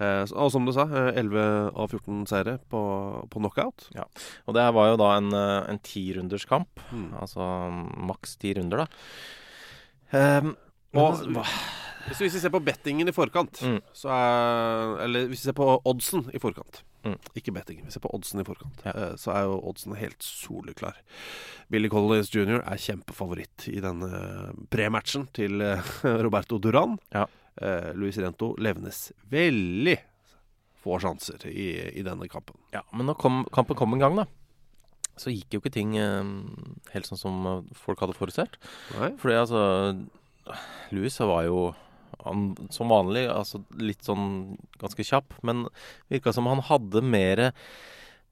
Eh, 0.00 0.22
og 0.32 0.48
som 0.54 0.64
du 0.64 0.72
sa, 0.72 0.86
eh, 0.88 1.10
11 1.20 1.42
av 1.76 1.90
14 1.92 2.22
seire 2.30 2.54
på, 2.72 2.80
på 3.28 3.42
knockout. 3.42 3.90
Og 4.48 4.54
det 4.56 4.62
her 4.64 4.72
var 4.72 4.88
jo 4.94 4.96
da 5.02 5.10
en, 5.18 5.28
eh, 5.36 5.70
en 5.74 5.78
tirunderskamp. 5.84 6.80
Mm. 6.90 7.10
Altså 7.20 7.44
mm, 7.44 7.82
maks 8.08 8.36
ti 8.40 8.54
runder, 8.56 8.86
da. 8.86 8.88
Um, 10.40 10.56
Og 10.96 11.20
hva- 11.30 11.44
hvis, 12.08 12.18
vi 12.24 12.28
ser 12.40 12.50
på 12.50 12.58
bettingen 12.66 13.06
i 13.08 13.12
forkant, 13.14 13.60
Mm. 13.62 13.80
så 13.94 14.08
er 14.10 15.04
Eller 15.04 15.26
hvis 15.28 15.44
vi 15.44 15.50
ser 15.50 15.52
på 15.54 15.82
oddsen 15.86 16.30
i 16.34 16.38
forkant. 16.42 16.82
Mm. 17.04 17.14
Ikke 17.36 17.52
bettingen, 17.54 17.84
vi 17.86 17.92
ser 17.92 18.00
på 18.00 18.10
oddsen 18.12 18.40
i 18.40 18.44
forkant. 18.44 18.82
Ja. 18.84 18.90
eh, 18.92 19.14
Så 19.16 19.32
er 19.32 19.44
jo 19.44 19.60
oddsen 19.70 19.94
helt 19.96 20.18
soleklar. 20.20 20.94
Billy 21.70 21.88
Collins 21.88 22.28
jr. 22.34 22.60
er 22.66 22.76
kjempefavoritt 22.76 23.68
i 23.68 23.80
denne 23.80 24.52
prematchen 24.70 25.28
til 25.32 25.60
eh, 25.62 25.80
Roberto 26.24 26.58
Duran. 26.58 26.98
Ja. 27.14 27.26
Eh, 27.58 27.90
Luis 27.98 28.18
Rento 28.20 28.52
levnes 28.62 29.10
veldig 29.30 29.96
få 30.80 30.96
sjanser 31.02 31.42
i, 31.50 31.72
i 32.00 32.04
denne 32.06 32.28
kampen. 32.30 32.56
Ja, 32.72 32.84
men 32.94 33.10
når 33.10 33.18
kom, 33.20 33.42
kampen 33.52 33.76
kom 33.76 33.96
en 33.96 34.02
gang, 34.02 34.16
da, 34.22 34.26
så 35.20 35.32
gikk 35.32 35.56
jo 35.56 35.60
ikke 35.60 35.74
ting 35.74 35.96
eh, 36.00 36.32
helt 36.94 37.10
sånn 37.10 37.20
som 37.20 37.46
eh, 37.50 37.76
folk 37.76 38.00
hadde 38.04 38.16
forutsett. 38.16 38.56
Nei? 38.96 39.12
Fordi 39.20 39.36
altså 39.42 39.62
Louis 40.94 41.20
var 41.20 41.44
jo 41.46 41.70
han, 42.24 42.50
som 42.74 42.90
vanlig 42.92 43.26
altså 43.30 43.62
litt 43.80 44.02
sånn 44.04 44.56
ganske 44.80 45.04
kjapp, 45.06 45.36
men 45.46 45.66
virka 46.12 46.34
som 46.36 46.48
han 46.50 46.62
hadde 46.68 47.04
mer 47.04 47.50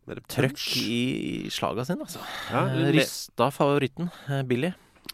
trøkk 0.08 0.56
punch. 0.56 0.68
i 0.80 1.48
slaga 1.52 1.84
sine, 1.84 2.06
altså. 2.06 2.22
Ja, 2.48 2.64
Rysta 2.72 2.94
Rista 2.96 3.50
favoritten, 3.52 4.08
eh, 4.28 4.42
Billy. 4.48 4.72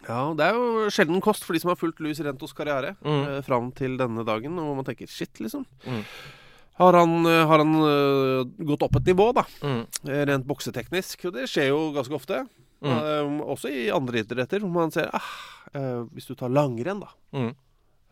Ja, 0.08 0.20
det 0.36 0.44
er 0.50 0.56
jo 0.58 0.88
sjelden 0.92 1.20
kost 1.24 1.44
for 1.46 1.56
de 1.56 1.60
som 1.62 1.70
har 1.72 1.78
fulgt 1.80 2.00
Louis 2.04 2.18
Rentos 2.20 2.52
karriere 2.56 2.94
Mm. 3.04 3.22
eh, 3.28 3.40
fram 3.46 3.70
til 3.72 3.96
denne 3.96 4.24
dagen, 4.26 4.58
og 4.58 4.76
man 4.76 4.84
tenker 4.84 5.08
shit, 5.08 5.32
liksom. 5.40 5.64
Mm. 5.86 6.02
Har 6.76 6.92
han, 6.98 7.12
eh, 7.26 7.46
har 7.46 7.58
han 7.62 7.74
uh, 7.78 8.44
gått 8.66 8.82
opp 8.82 8.96
et 8.96 9.04
nivå, 9.06 9.32
da? 9.32 9.44
Mm. 9.62 9.86
Eh, 10.10 10.24
Rent 10.26 10.46
bokseteknisk. 10.46 11.24
Og 11.28 11.32
det 11.36 11.44
skjer 11.48 11.68
jo 11.70 11.92
ganske 11.94 12.14
ofte. 12.16 12.40
Mm. 12.82 12.90
Eh, 12.98 13.44
også 13.46 13.70
i 13.70 13.84
andre 13.94 14.24
idretter, 14.24 14.58
hvor 14.60 14.72
man 14.74 14.90
ser 14.90 15.08
ah, 15.14 15.22
uh, 15.74 16.02
Hvis 16.12 16.26
du 16.26 16.34
tar 16.34 16.50
langrenn, 16.50 17.00
da, 17.00 17.08
Mm. 17.32 17.54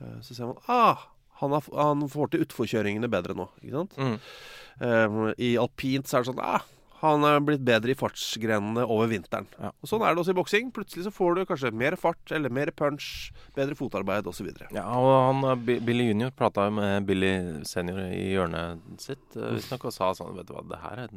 eh, 0.01 0.21
så 0.23 0.35
ser 0.35 0.47
man 0.47 0.57
ah, 0.69 0.97
han, 1.43 1.51
har, 1.51 1.63
han 1.75 2.07
får 2.09 2.31
til 2.31 2.45
utforkjøringene 2.47 3.11
bedre 3.11 3.35
nå. 3.35 3.49
Ikke 3.65 3.83
sant? 3.83 3.97
Mm. 3.99 4.19
Eh, 4.81 5.35
I 5.43 5.57
alpint 5.59 6.07
så 6.07 6.19
er 6.21 6.23
det 6.23 6.31
sånn 6.33 6.41
ah, 6.43 6.63
han 7.03 7.27
er 7.27 7.41
blitt 7.43 7.65
bedre 7.67 7.93
i 7.93 7.99
fartsgrenene 7.99 8.85
over 8.87 9.11
vinteren. 9.11 9.49
Ja. 9.59 9.73
Og 9.75 9.91
Sånn 9.91 10.05
er 10.07 10.15
det 10.15 10.23
også 10.23 10.35
i 10.35 10.39
boksing. 10.39 10.71
Plutselig 10.75 11.07
så 11.09 11.15
får 11.15 11.35
du 11.35 11.43
kanskje 11.51 11.73
mer 11.75 11.97
fart 12.01 12.35
eller 12.35 12.53
mer 12.55 12.71
punch, 12.79 13.33
bedre 13.57 13.77
fotarbeid 13.79 14.29
osv. 14.31 14.53
Ja, 14.71 14.87
og 14.87 15.13
han, 15.29 15.43
eh, 15.51 15.81
Billy 15.83 16.09
junior 16.13 16.31
prata 16.37 16.69
jo 16.69 16.77
med 16.79 17.09
Billy 17.09 17.33
senior 17.69 18.05
i 18.07 18.31
hjørnet 18.37 19.03
sitt 19.03 19.35
Hvis 19.35 19.65
visstnok 19.65 19.89
og 19.91 19.95
sa 19.95 20.13
sånn 20.17 20.37
Vet 20.37 20.49
du 20.49 20.55
hva, 20.55 20.63
det 20.69 20.79
her 20.83 21.05
er, 21.05 21.13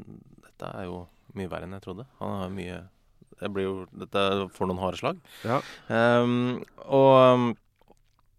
dette 0.48 0.72
er 0.72 0.90
jo 0.90 1.06
mye 1.36 1.52
verre 1.52 1.68
enn 1.68 1.78
jeg 1.78 1.86
trodde. 1.86 2.08
Han 2.22 2.36
har 2.40 2.54
mye 2.54 2.82
det 3.36 3.50
blir 3.52 3.66
jo, 3.68 3.74
Dette 3.92 4.22
får 4.56 4.70
noen 4.70 4.80
harde 4.80 5.00
slag. 5.02 5.18
Ja. 5.44 5.60
Um, 5.92 6.64
og 6.88 7.12
eh, 7.20 7.46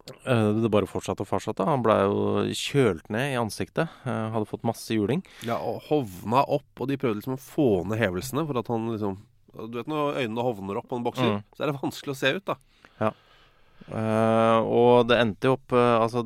det 0.07 0.71
bare 0.71 0.87
fortsatte 0.87 1.25
og 1.25 1.29
fortsatte. 1.31 1.65
Han 1.67 1.83
blei 1.83 1.97
jo 2.05 2.45
kjølt 2.55 3.09
ned 3.11 3.33
i 3.35 3.39
ansiktet. 3.41 3.89
eh, 4.07 4.31
hadde 4.35 4.47
fått 4.47 4.63
masse 4.67 4.95
juling. 4.95 5.25
Ja, 5.43 5.57
og 5.59 5.83
hovna 5.89 6.45
opp, 6.47 6.69
og 6.81 6.89
de 6.89 6.97
prøvde 6.97 7.19
liksom 7.21 7.35
å 7.37 7.43
få 7.43 7.69
ned 7.91 7.99
hevelsene 7.99 8.47
for 8.47 8.59
at 8.59 8.69
han 8.69 8.89
liksom 8.93 9.19
Du 9.57 9.79
vet 9.79 9.87
når 9.89 10.19
øynene 10.21 10.43
hovner 10.45 10.77
opp 10.77 10.89
på 10.91 10.97
en 10.99 11.05
bokser, 11.07 11.31
Mm. 11.39 11.43
så 11.57 11.63
er 11.65 11.73
det 11.73 11.81
vanskelig 11.81 12.13
å 12.13 12.17
se 12.17 12.33
ut, 12.37 12.45
da. 12.45 12.57
Eh, 13.87 14.59
og 14.67 15.07
det 15.09 15.19
endte 15.21 15.47
jo 15.47 15.53
opp 15.59 15.73
uh, 15.77 16.01
Altså, 16.03 16.23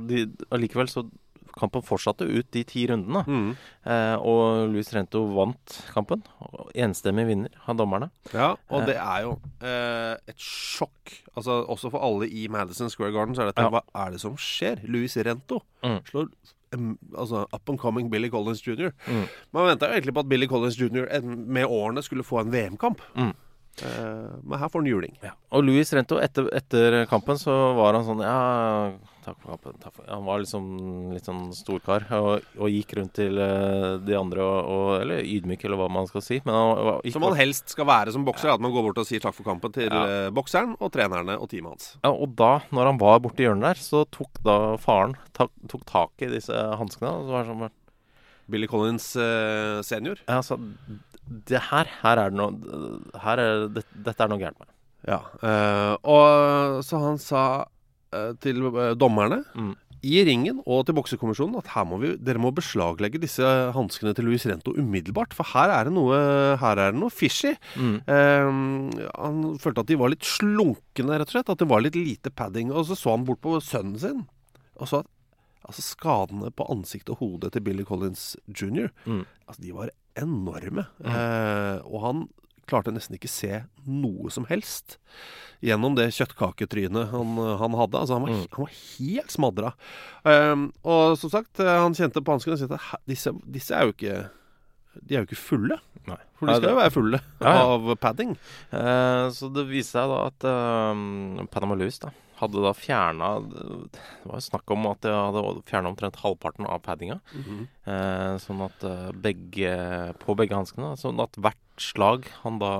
allikevel 0.55 0.89
så 0.89 1.03
Kampen 1.61 1.83
fortsatte 1.85 2.25
ut 2.27 2.49
de 2.57 2.63
ti 2.65 2.87
rundene. 2.89 3.23
Mm. 3.29 3.51
Eh, 3.85 4.15
og 4.17 4.71
Luis 4.73 4.89
Rento 4.97 5.23
vant 5.37 5.77
kampen. 5.95 6.23
Enstemmig 6.75 7.27
vinner 7.29 7.51
av 7.69 7.77
dommerne. 7.77 8.11
Ja, 8.33 8.55
og 8.71 8.81
Eh. 8.83 8.87
det 8.87 8.97
er 8.97 9.27
jo 9.27 9.35
eh, 9.61 10.15
et 10.33 10.39
sjokk. 10.41 11.19
Altså 11.37 11.61
Også 11.69 11.91
for 11.93 12.01
alle 12.03 12.27
i 12.31 12.47
Madison 12.49 12.89
Square 12.91 13.13
Garden 13.13 13.35
så 13.37 13.43
er 13.45 13.53
dette 13.53 13.63
Ja. 13.63 13.71
Hva 13.71 13.83
er 13.95 14.11
det 14.17 14.21
som 14.21 14.37
skjer? 14.37 14.81
Luis 14.89 15.17
Rento 15.17 15.61
Mm. 15.85 16.01
slår 16.05 16.29
altså 17.19 17.47
up 17.53 17.69
and 17.69 17.79
coming 17.79 18.09
Billy 18.11 18.29
Collins 18.31 18.63
jr. 18.67 18.93
Mm. 19.09 19.25
Man 19.53 19.67
venta 19.67 19.89
jo 19.89 19.95
egentlig 20.01 20.15
på 20.15 20.21
at 20.21 20.29
Billy 20.29 20.47
Collins 20.47 20.77
jr. 20.79 21.09
med 21.23 21.67
årene 21.67 22.03
skulle 22.03 22.23
få 22.23 22.41
en 22.45 22.51
VM-kamp. 22.53 23.01
Mm. 23.17 23.33
Eh, 23.83 24.31
men 24.45 24.59
her 24.59 24.69
får 24.69 24.81
han 24.83 24.87
juling. 24.87 25.17
Ja. 25.23 25.31
Og 25.53 25.65
Louis 25.65 25.91
Rento, 25.95 26.19
etter, 26.23 26.49
etter 26.55 27.07
kampen 27.11 27.37
så 27.41 27.75
var 27.75 27.95
han 27.95 28.05
sånn 28.05 28.23
Ja, 28.23 28.93
takk 29.25 29.39
for 29.43 29.59
for. 29.95 30.05
Han 30.09 30.25
var 30.27 30.41
liksom 30.43 30.65
litt 31.15 31.27
sånn 31.29 31.51
storkar 31.57 32.07
og, 32.17 32.45
og 32.59 32.69
gikk 32.73 32.95
rundt 32.99 33.13
til 33.19 33.39
eh, 33.39 33.99
de 34.05 34.17
andre 34.19 34.43
og, 34.45 34.71
og 34.71 34.91
Eller 35.01 35.23
ydmyk, 35.25 35.65
eller 35.69 35.81
hva 35.81 35.89
man 35.93 36.09
skal 36.11 36.25
si. 36.25 36.41
Men 36.47 36.55
han 36.55 37.11
Som 37.13 37.23
man 37.27 37.37
helst 37.39 37.75
skal 37.75 37.87
være 37.89 38.13
som 38.15 38.25
bokser. 38.27 38.53
At 38.55 38.61
man 38.65 38.73
går 38.75 38.89
bort 38.89 39.03
og 39.03 39.09
sier 39.09 39.21
takk 39.25 39.35
for 39.37 39.45
kampen 39.49 39.73
til 39.77 39.89
Ja. 39.91 40.05
eh, 40.07 40.31
bokseren 40.35 40.77
og 40.81 40.93
trenerne 40.95 41.37
og 41.41 41.49
teamet 41.53 41.71
hans. 41.77 41.91
ja, 42.03 42.11
Og 42.11 42.35
da, 42.37 42.61
når 42.73 42.91
han 42.93 42.99
var 43.03 43.21
borti 43.21 43.45
hjørnet 43.47 43.63
der, 43.71 43.83
så 43.83 44.05
tok 44.11 44.41
da 44.47 44.57
faren 44.81 45.17
tak, 45.37 45.51
tok 45.69 45.85
tak 45.87 46.11
i 46.27 46.33
disse 46.33 46.53
hanskene. 46.81 47.11
Og 47.21 47.29
så 47.29 47.37
var 47.37 47.45
det 47.45 47.53
sånn 47.55 47.71
Billy 48.51 48.67
Collins 48.67 49.15
eh, 49.17 49.81
senior. 49.87 50.19
Ja, 50.27 50.41
altså 50.41 50.57
Det 51.47 51.61
her 51.71 51.87
Her 52.03 52.19
er 52.19 52.31
det 52.33 52.39
noe 52.41 53.21
her 53.23 53.39
er, 53.39 53.69
det, 53.71 53.85
Dette 53.95 54.25
er 54.25 54.29
noe 54.33 54.41
gærent 54.43 54.59
med. 54.59 54.69
Ja, 55.09 55.21
eh, 55.41 55.95
og 56.05 56.83
så 56.85 56.99
han 57.01 57.17
sa 57.23 57.45
til 58.41 58.67
eh, 58.71 58.95
dommerne 58.99 59.45
Mm. 59.55 59.75
i 60.03 60.23
ringen 60.25 60.63
og 60.65 60.87
til 60.87 60.97
boksekommisjonen 60.97 61.59
at 61.61 61.69
her 61.75 61.85
må 61.85 61.99
vi, 62.01 62.15
dere 62.17 62.41
må 62.41 62.51
beslaglegge 62.57 63.21
disse 63.21 63.45
hanskene 63.77 64.15
til 64.17 64.25
Luis 64.25 64.47
Rento 64.49 64.73
umiddelbart. 64.73 65.35
For 65.37 65.45
her 65.53 65.69
er 65.75 65.85
det 65.91 65.93
noe, 65.93 66.17
her 66.63 66.81
er 66.81 66.93
det 66.95 67.01
noe 67.03 67.13
fishy. 67.13 67.53
Mm. 67.77 67.99
Eh, 68.09 68.51
han 69.13 69.43
følte 69.61 69.85
at 69.85 69.91
de 69.93 69.99
var 70.01 70.15
litt 70.15 70.25
slunkne, 70.25 71.19
rett 71.21 71.29
og 71.29 71.37
slett. 71.37 71.53
At 71.53 71.61
det 71.61 71.69
var 71.69 71.85
litt 71.85 71.99
lite 71.99 72.33
padding. 72.33 72.73
Og 72.73 72.89
så 72.89 72.97
så 72.97 73.13
han 73.13 73.27
bort 73.29 73.43
på 73.45 73.59
sønnen 73.61 73.99
sin 74.01 74.27
og 74.81 74.89
så 74.89 75.03
at 75.05 75.77
altså, 75.77 75.83
skadene 75.85 76.49
på 76.57 76.65
ansiktet 76.73 77.13
og 77.13 77.21
hodet 77.21 77.53
til 77.53 77.61
Billy 77.67 77.85
Collins 77.85 78.31
jr. 78.49 78.89
Mm. 79.05 79.27
Altså, 79.47 79.61
de 79.61 79.75
var 79.77 79.91
enorme. 80.17 80.87
Eh, 81.05 81.77
og 81.85 82.01
han 82.07 82.23
klarte 82.71 82.95
nesten 82.95 83.19
ikke 83.19 83.29
se 83.31 83.65
noe 83.87 84.31
som 84.33 84.47
helst 84.51 84.97
gjennom 85.61 85.93
det 85.99 86.07
kjøttkaketrynet 86.17 87.11
han, 87.13 87.35
han 87.61 87.75
hadde. 87.77 87.99
Altså, 88.01 88.17
han, 88.17 88.25
var, 88.25 88.31
Mm. 88.33 88.47
han 88.55 88.65
var 88.65 88.75
helt 88.97 89.35
smadra. 89.35 89.73
Um, 90.25 90.63
og 90.89 91.19
som 91.21 91.31
sagt, 91.35 91.61
eh, 91.61 91.69
han 91.83 91.93
kjente 91.99 92.23
på 92.25 92.33
hanskene 92.33 92.57
og 92.57 92.63
kjente 92.63 92.79
at 92.81 93.03
disse, 93.11 93.35
disse 93.45 93.75
er 93.77 93.85
jo 93.91 93.93
ikke 93.97 94.21
De 95.07 95.15
er 95.15 95.21
jo 95.23 95.29
ikke 95.29 95.37
fulle. 95.39 95.77
Nei. 96.09 96.17
For 96.39 96.49
de 96.49 96.55
skal 96.57 96.73
jo 96.73 96.79
være 96.81 96.91
fulle 96.95 97.19
Ja, 97.45 97.51
ja. 97.53 97.61
av 97.77 97.93
padding. 98.03 98.33
Eh, 98.75 99.27
så 99.37 99.51
det 99.55 99.67
viste 99.69 100.01
seg 100.01 100.09
da 100.11 100.25
at 100.33 100.47
eh, 100.51 101.45
Panama 101.53 101.77
Louis 101.79 102.01
da, 102.03 102.11
hadde 102.41 102.63
da 102.65 102.73
fjerna 102.75 103.29
Det 103.53 104.01
var 104.25 104.41
jo 104.41 104.47
snakk 104.49 104.73
om 104.75 104.89
at 104.91 105.03
de 105.05 105.13
hadde 105.13 105.45
fjerna 105.69 105.93
omtrent 105.93 106.17
halvparten 106.25 106.67
av 106.67 106.81
paddinga. 106.83 107.21
Eh, 107.87 108.35
sånn 108.43 108.65
at 108.67 108.83
eh, 108.89 109.11
begge 109.15 109.77
På 110.25 110.35
begge 110.41 110.57
hanskene. 110.59 110.95
Sånn 111.01 111.21
at 111.23 111.37
hvert 111.39 111.61
slag 111.83 112.29
han 112.43 112.59
da 112.61 112.73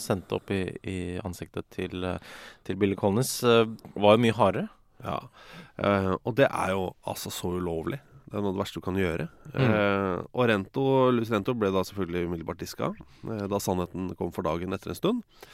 sendte 0.00 0.38
opp 0.38 0.50
i, 0.54 0.64
i 0.86 0.98
ansiktet 1.26 1.68
til, 1.74 2.06
til 2.66 2.80
Billy 2.80 2.96
Collins, 2.98 3.38
eh, 3.44 3.64
var 3.94 4.16
jo 4.16 4.24
mye 4.24 4.36
hardere. 4.36 4.68
Ja. 5.04 5.20
Eh, 5.76 6.12
og 6.16 6.36
det 6.38 6.48
er 6.48 6.74
jo 6.74 6.90
altså 7.06 7.32
så 7.34 7.52
ulovlig. 7.58 8.00
Det 8.26 8.34
er 8.34 8.42
noe 8.42 8.50
av 8.50 8.56
det 8.56 8.62
verste 8.64 8.80
du 8.80 8.84
kan 8.84 8.98
gjøre. 8.98 9.28
Eh, 9.54 10.14
og 10.32 10.48
Rento, 10.50 10.84
Luis 11.14 11.30
Rento 11.30 11.54
ble 11.54 11.70
da 11.74 11.84
selvfølgelig 11.86 12.26
umiddelbart 12.26 12.62
diska, 12.62 12.90
eh, 13.22 13.44
da 13.50 13.60
sannheten 13.62 14.08
kom 14.18 14.32
for 14.34 14.46
dagen 14.46 14.74
etter 14.74 14.90
en 14.92 14.98
stund. 14.98 15.44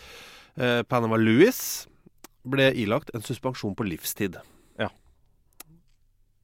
Eh, 0.57 0.81
Panama 0.89 1.19
Louis 1.21 1.59
ble 2.49 2.71
ilagt 2.81 3.13
en 3.15 3.25
suspensjon 3.25 3.77
på 3.77 3.87
livstid. 3.87 4.39
Ja. 4.81 4.89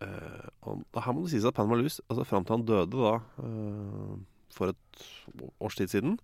Eh, 0.05 0.45
og 0.69 1.01
her 1.01 1.17
må 1.17 1.25
det 1.25 1.33
sies 1.33 1.49
at 1.49 1.57
Panama 1.57 1.81
Louis, 1.81 1.97
altså 2.11 2.29
fram 2.29 2.45
til 2.45 2.59
han 2.59 2.69
døde 2.69 2.93
da 2.93 3.15
eh, 3.45 4.19
for 4.59 4.75
et 4.75 5.07
års 5.63 5.79
tid 5.79 5.93
siden, 5.95 6.19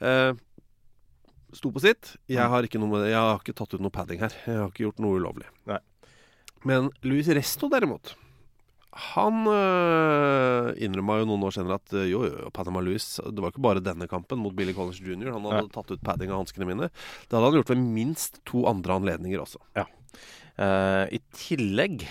eh, 0.00 0.32
sto 1.52 1.70
på 1.74 1.82
sitt. 1.84 2.14
Jeg 2.32 2.40
Mm. 2.40 2.50
har, 2.54 2.62
ikke 2.64 2.80
noe 2.80 3.04
jeg 3.04 3.18
har 3.20 3.38
ikke 3.38 3.54
tatt 3.54 3.74
ut 3.76 3.80
noe 3.84 3.92
padding 3.92 4.20
her. 4.24 4.32
Jeg 4.48 4.56
har 4.56 4.70
ikke 4.72 4.86
gjort 4.88 5.00
noe 5.04 5.20
ulovlig. 5.20 5.46
Nei. 5.68 5.78
Men 6.64 6.90
Louis 7.04 7.26
Resto, 7.28 7.68
derimot 7.68 8.14
han 8.92 9.46
øh, 9.48 10.66
innrømma 10.84 11.14
jo 11.22 11.28
noen 11.30 11.44
år 11.46 11.54
senere 11.56 11.78
at 11.80 11.94
øh, 11.96 12.04
jo, 12.10 12.18
jo, 12.28 12.50
Panama 12.52 12.82
Louis 12.84 13.06
Det 13.24 13.40
var 13.40 13.48
ikke 13.54 13.62
bare 13.64 13.80
denne 13.80 14.04
kampen 14.10 14.36
mot 14.42 14.52
Billy 14.54 14.74
Collins 14.76 15.00
jr. 15.00 15.30
Han 15.32 15.46
hadde 15.48 15.70
tatt 15.72 15.88
ut 15.94 16.02
padding 16.04 16.28
av 16.30 16.42
hanskene 16.42 16.68
mine. 16.68 16.90
Det 17.24 17.32
hadde 17.32 17.46
han 17.48 17.56
gjort 17.56 17.72
ved 17.72 17.80
minst 17.80 18.40
to 18.44 18.66
andre 18.68 18.98
anledninger 19.00 19.40
også. 19.40 19.62
Ja. 19.78 19.86
Uh, 20.60 21.08
I 21.08 21.22
tillegg 21.32 22.04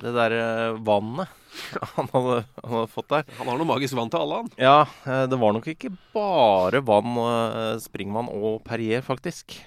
det 0.00 0.12
derre 0.16 0.44
vannet 0.80 1.28
han 1.96 2.08
hadde, 2.14 2.38
han 2.62 2.70
hadde 2.78 2.88
fått 2.94 3.10
der. 3.12 3.26
Han 3.38 3.50
har 3.50 3.58
noe 3.60 3.68
magisk 3.68 3.92
vann 3.98 4.08
til 4.12 4.22
alle, 4.24 4.38
han. 4.40 4.48
Ja, 4.56 4.78
eh, 5.04 5.26
det 5.28 5.36
var 5.42 5.52
nok 5.52 5.66
ikke 5.68 5.90
bare 6.14 6.80
vann, 6.80 7.12
eh, 7.26 7.76
springvann 7.84 8.30
og 8.32 8.62
Perrier, 8.64 9.04
faktisk. 9.04 9.58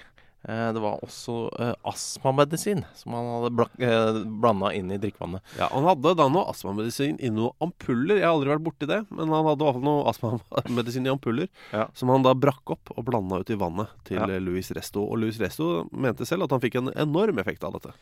Eh, 0.48 0.72
Det 0.74 0.78
var 0.82 1.00
også 1.02 1.36
eh, 1.62 1.72
astmamedisin 1.90 2.84
som 2.94 3.14
han 3.16 3.28
hadde 3.46 3.64
eh, 3.82 4.18
blanda 4.42 4.72
inn 4.74 4.90
i 4.94 4.98
drikkevannet. 5.02 5.42
Ja, 5.58 5.68
Han 5.72 5.86
hadde 5.88 6.12
da 6.18 6.26
noe 6.30 6.50
astmamedisin 6.52 7.18
i 7.22 7.30
noen 7.34 7.54
ampuller. 7.62 8.18
Jeg 8.20 8.26
har 8.26 8.34
aldri 8.36 8.52
vært 8.54 8.66
borti 8.66 8.86
det, 8.90 9.00
men 9.10 9.30
han 9.34 9.46
hadde 9.48 9.62
i 9.62 9.66
hvert 9.66 9.78
fall 9.78 9.86
noe 9.88 10.04
astmamedisin 10.12 11.06
i 11.08 11.10
ampuller. 11.14 11.48
Ja. 11.74 11.86
Som 11.98 12.10
han 12.14 12.22
da 12.26 12.34
brakk 12.38 12.74
opp 12.76 12.94
og 12.96 13.06
blanda 13.08 13.40
ut 13.42 13.50
i 13.50 13.58
vannet 13.58 13.90
til 14.06 14.18
Ja. 14.20 14.26
eh, 14.30 14.38
Louis 14.42 14.70
Resto. 14.74 15.02
Og 15.06 15.18
Louis 15.22 15.38
Resto 15.42 15.88
mente 15.92 16.26
selv 16.26 16.46
at 16.46 16.54
han 16.54 16.62
fikk 16.62 16.78
en 16.82 16.92
enorm 16.94 17.38
effekt 17.42 17.62
av 17.66 17.74
dette. 17.78 17.94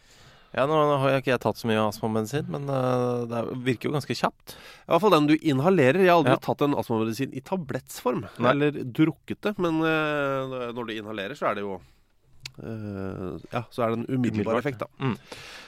Ja, 0.54 0.66
Nå 0.70 0.74
har 1.02 1.08
jeg 1.10 1.22
ikke 1.24 1.32
jeg 1.32 1.40
tatt 1.42 1.58
så 1.58 1.66
mye 1.66 1.82
astmamedisin, 1.88 2.46
men 2.48 2.68
uh, 2.70 3.24
det 3.26 3.34
er- 3.40 3.48
virker 3.66 3.88
jo 3.90 3.94
ganske 3.96 4.14
kjapt. 4.14 4.54
I 4.86 4.92
hvert 4.92 5.02
fall 5.02 5.10
den 5.16 5.26
du 5.26 5.34
inhalerer. 5.40 5.98
Jeg 5.98 6.12
har 6.12 6.20
aldri 6.20 6.36
Ja. 6.36 6.42
tatt 6.46 6.62
en 6.62 6.76
astmamedisin 6.78 7.34
i 7.34 7.40
tablettsform. 7.42 8.22
Eller 8.38 8.70
drukket 8.70 9.40
det. 9.42 9.56
Men 9.58 9.80
uh, 9.82 10.70
når 10.72 10.86
du 10.86 10.92
inhalerer, 10.94 11.34
så 11.34 11.50
er 11.50 11.54
det 11.58 11.66
jo 11.66 11.80
Uh, 12.54 13.34
Ja, 13.50 13.64
så 13.74 13.82
er 13.82 13.90
det 13.90 13.96
en 13.98 14.14
umiddelbar 14.14 14.54
effekt, 14.60 14.78
da. 14.78 14.86
Mm. 15.02 15.16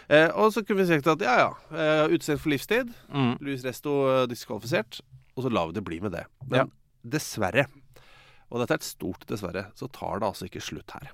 Uh, 0.06 0.28
og 0.38 0.52
så 0.54 0.62
kunne 0.62 0.84
vi 0.84 0.86
sagt 0.86 1.08
at 1.10 1.24
ja, 1.24 1.32
ja. 1.40 1.48
Uh, 1.72 2.12
Utestengt 2.14 2.38
for 2.44 2.52
livstid. 2.52 2.92
Mm. 3.10 3.32
Louis 3.42 3.64
Resto 3.66 3.94
diskvalifisert. 4.30 5.00
Og 5.34 5.42
så 5.42 5.50
lar 5.50 5.66
vi 5.66 5.72
det 5.80 5.82
bli 5.84 5.98
med 6.04 6.12
det. 6.14 6.22
Men 6.46 6.60
Ja. 6.60 6.64
dessverre, 7.02 7.66
og 8.52 8.60
dette 8.62 8.70
er 8.76 8.78
et 8.78 8.86
stort 8.86 9.26
dessverre, 9.26 9.66
så 9.74 9.90
tar 9.90 10.20
det 10.20 10.28
altså 10.30 10.46
ikke 10.46 10.62
slutt 10.62 10.94
her. 10.94 11.10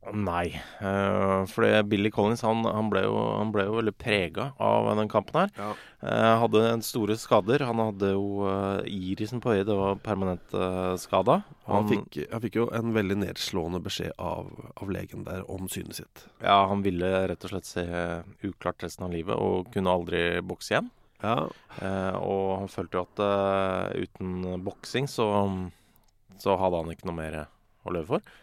Nei, 0.00 0.56
uh, 0.80 1.44
for 1.44 1.66
Billy 1.84 2.08
Collins 2.10 2.40
han, 2.40 2.64
han, 2.64 2.88
ble 2.88 3.02
jo, 3.04 3.18
han 3.36 3.50
ble 3.52 3.66
jo 3.66 3.74
veldig 3.76 3.92
prega 4.00 4.46
av 4.56 4.88
den 4.96 5.10
kampen 5.12 5.42
her. 5.42 5.52
Ja. 5.58 5.74
Uh, 6.00 6.40
hadde 6.40 6.62
store 6.86 7.18
skader. 7.20 7.66
Han 7.68 7.82
hadde 7.82 8.14
jo 8.14 8.46
uh, 8.48 8.80
irisen 8.88 9.42
på 9.44 9.52
øyet, 9.52 9.68
det 9.68 9.76
var 9.76 10.00
permanent 10.00 10.56
uh, 10.56 10.96
skada. 11.00 11.42
Han, 11.68 11.86
fikk, 11.92 12.16
han 12.32 12.44
fikk 12.46 12.56
jo 12.62 12.66
en 12.74 12.96
veldig 12.96 13.20
nedslående 13.26 13.82
beskjed 13.84 14.16
av, 14.16 14.48
av 14.80 14.94
legen 14.96 15.28
der 15.28 15.44
om 15.52 15.68
synet 15.68 16.00
sitt. 16.00 16.24
Ja, 16.40 16.62
han 16.72 16.80
ville 16.86 17.12
rett 17.28 17.44
og 17.44 17.52
slett 17.52 17.68
se 17.68 17.86
uklart 18.40 18.80
resten 18.86 19.04
av 19.06 19.12
livet 19.14 19.36
og 19.36 19.68
kunne 19.74 19.92
aldri 19.92 20.24
bokse 20.40 20.74
igjen. 20.74 20.90
Ja, 21.20 21.50
og 22.24 22.44
han 22.56 22.70
følte 22.72 22.96
jo 22.96 23.02
at 23.04 23.20
uten 23.92 24.54
boksing 24.64 25.04
så, 25.04 25.26
så 26.40 26.54
hadde 26.56 26.80
han 26.80 26.94
ikke 26.94 27.10
noe 27.10 27.18
mer 27.18 27.42
å 27.84 27.92
leve 27.92 28.16
for. 28.16 28.38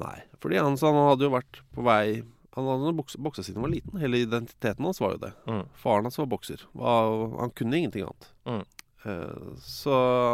Nei, 0.00 0.18
fordi 0.40 0.56
han, 0.56 0.76
han 0.80 1.00
hadde 1.10 1.26
jo 1.26 1.32
vært 1.34 1.58
på 1.76 1.82
vei 1.84 2.22
Han 2.56 2.68
hadde 2.68 2.92
boksa, 2.96 3.18
boksa 3.20 3.42
siden 3.44 3.60
han 3.60 3.66
var 3.66 3.72
liten. 3.74 3.98
Hele 4.00 4.22
identiteten 4.24 4.84
hans 4.84 5.00
var 5.00 5.14
jo 5.14 5.20
det. 5.24 5.32
Mm. 5.48 5.62
Faren 5.80 6.04
hans 6.08 6.18
var 6.20 6.26
bokser. 6.32 6.62
Var, 6.76 7.12
han 7.40 7.52
kunne 7.56 7.78
ingenting 7.80 8.04
annet. 8.04 8.26
Mm. 8.44 8.62
Eh, 9.08 9.52
så 9.64 9.92